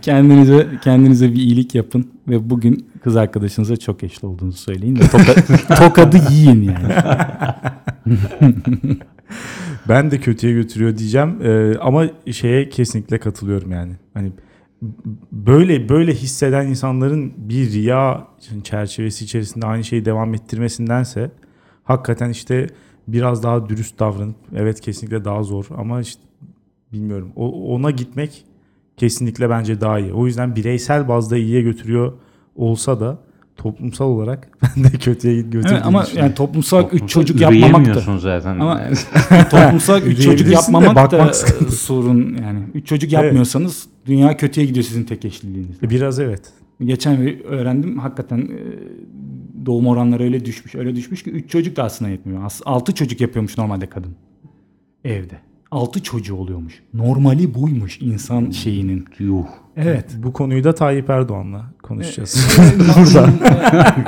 [0.02, 5.76] kendinize kendinize bir iyilik yapın ve bugün kız arkadaşınıza çok geçli olduğunuzu söyleyin ve toka-
[5.84, 6.94] tokadı yiyin yani.
[9.88, 13.92] Ben de kötüye götürüyor diyeceğim Ee, ama şeye kesinlikle katılıyorum yani.
[14.14, 14.32] Hani
[15.32, 18.28] böyle böyle hisseden insanların bir riya
[18.64, 21.30] çerçevesi içerisinde aynı şeyi devam ettirmesindense
[21.84, 22.66] hakikaten işte
[23.08, 26.22] biraz daha dürüst davranıp evet kesinlikle daha zor ama işte
[26.92, 28.44] bilmiyorum o, ona gitmek
[28.96, 30.12] kesinlikle bence daha iyi.
[30.12, 32.12] O yüzden bireysel bazda iyiye götürüyor
[32.56, 33.18] olsa da
[33.62, 38.18] toplumsal olarak ben de kötüye götürdüğünü Evet, ama yani toplumsal üç Toplumsal çocuk yapmamak da
[38.18, 38.60] zaten.
[38.60, 38.80] Ama-
[39.50, 41.32] toplumsal üç çocuk yapmamak da
[41.70, 42.60] sorun yani.
[42.74, 43.24] Üç çocuk Evet.
[43.24, 45.90] yapmıyorsanız dünya kötüye gidiyor sizin tek eşliliğinizle.
[45.90, 46.42] Biraz evet.
[46.84, 48.58] Geçen bir öğrendim hakikaten e,
[49.66, 52.52] doğum oranları öyle düşmüş öyle düşmüş ki 3 çocuk da aslında yetmiyor.
[52.64, 54.14] 6 çocuk yapıyormuş normalde kadın
[55.04, 55.49] evde.
[55.70, 56.74] 6 çocuğu oluyormuş.
[56.94, 59.04] Normali buymuş insan şeyinin.
[59.18, 59.44] Yuh.
[59.76, 60.06] Evet.
[60.16, 62.58] Bu konuyu da Tayyip Erdoğan'la konuşacağız.
[62.96, 63.28] Burada.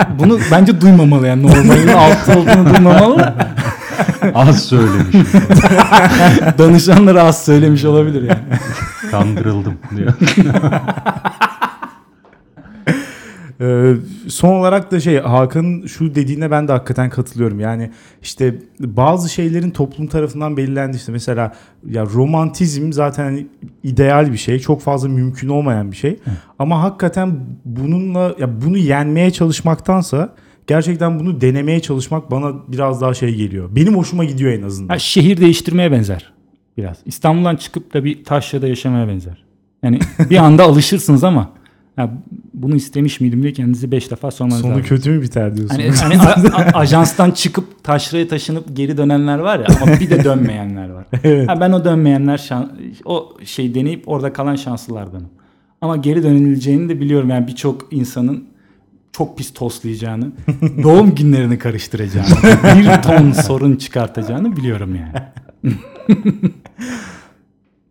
[0.18, 3.34] Bunu bence duymamalı yani normalin 6 olduğunu duymamalı.
[4.34, 5.26] Az söylemişim.
[6.58, 8.40] Danışanlara az söylemiş olabilir yani.
[9.10, 10.12] Kandırıldım diyor.
[13.62, 13.94] Ee,
[14.28, 17.60] son olarak da şey Hakan'ın şu dediğine ben de hakikaten katılıyorum.
[17.60, 17.90] Yani
[18.22, 21.52] işte bazı şeylerin toplum tarafından belirlendi işte mesela
[21.88, 23.46] ya romantizm zaten hani
[23.82, 24.58] ideal bir şey.
[24.58, 26.18] Çok fazla mümkün olmayan bir şey.
[26.58, 30.34] Ama hakikaten bununla ya bunu yenmeye çalışmaktansa
[30.66, 33.68] gerçekten bunu denemeye çalışmak bana biraz daha şey geliyor.
[33.76, 34.88] Benim hoşuma gidiyor en azından.
[34.88, 36.32] Ha, şehir değiştirmeye benzer
[36.76, 36.96] biraz.
[37.04, 39.44] İstanbul'dan çıkıp da bir taşrada yaşamaya benzer.
[39.82, 40.00] Yani
[40.30, 41.61] bir anda alışırsınız ama
[41.98, 42.10] ya
[42.54, 44.84] bunu istemiş miydim diye kendinizi beş defa sormanız Sonu lazım.
[44.84, 45.76] kötü mü biter diyorsun?
[45.76, 50.24] Hani, hani a- a- ajanstan çıkıp taşraya taşınıp geri dönenler var ya ama bir de
[50.24, 51.04] dönmeyenler var.
[51.24, 51.48] Evet.
[51.48, 52.72] Ha, ben o dönmeyenler şan,
[53.04, 55.28] o şey deneyip orada kalan şanslılardanım.
[55.80, 58.44] Ama geri dönüleceğini de biliyorum yani birçok insanın
[59.12, 60.32] çok pis toslayacağını,
[60.82, 62.28] doğum günlerini karıştıracağını,
[62.78, 65.12] bir ton sorun çıkartacağını biliyorum yani.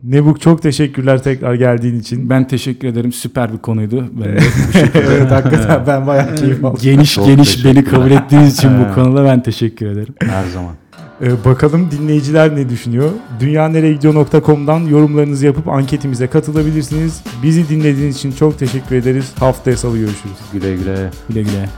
[0.04, 2.30] Nebuk çok teşekkürler tekrar geldiğin için.
[2.30, 3.12] Ben teşekkür ederim.
[3.12, 4.06] Süper bir konuydu.
[4.12, 4.40] Ben de
[4.94, 6.80] evet hakikaten ben bayağı keyif aldım.
[6.82, 10.14] geniş Çok geniş beni kabul ettiğiniz için bu konuda ben teşekkür ederim.
[10.20, 10.76] Her zaman.
[11.22, 13.12] Ee, bakalım dinleyiciler ne düşünüyor?
[13.40, 17.24] Dünyaneregidiyor.com'dan yorumlarınızı yapıp anketimize katılabilirsiniz.
[17.44, 19.32] Bizi dinlediğiniz için çok teşekkür ederiz.
[19.40, 20.36] Haftaya salı görüşürüz.
[20.54, 21.10] Güle güle.
[21.30, 21.70] Güle güle.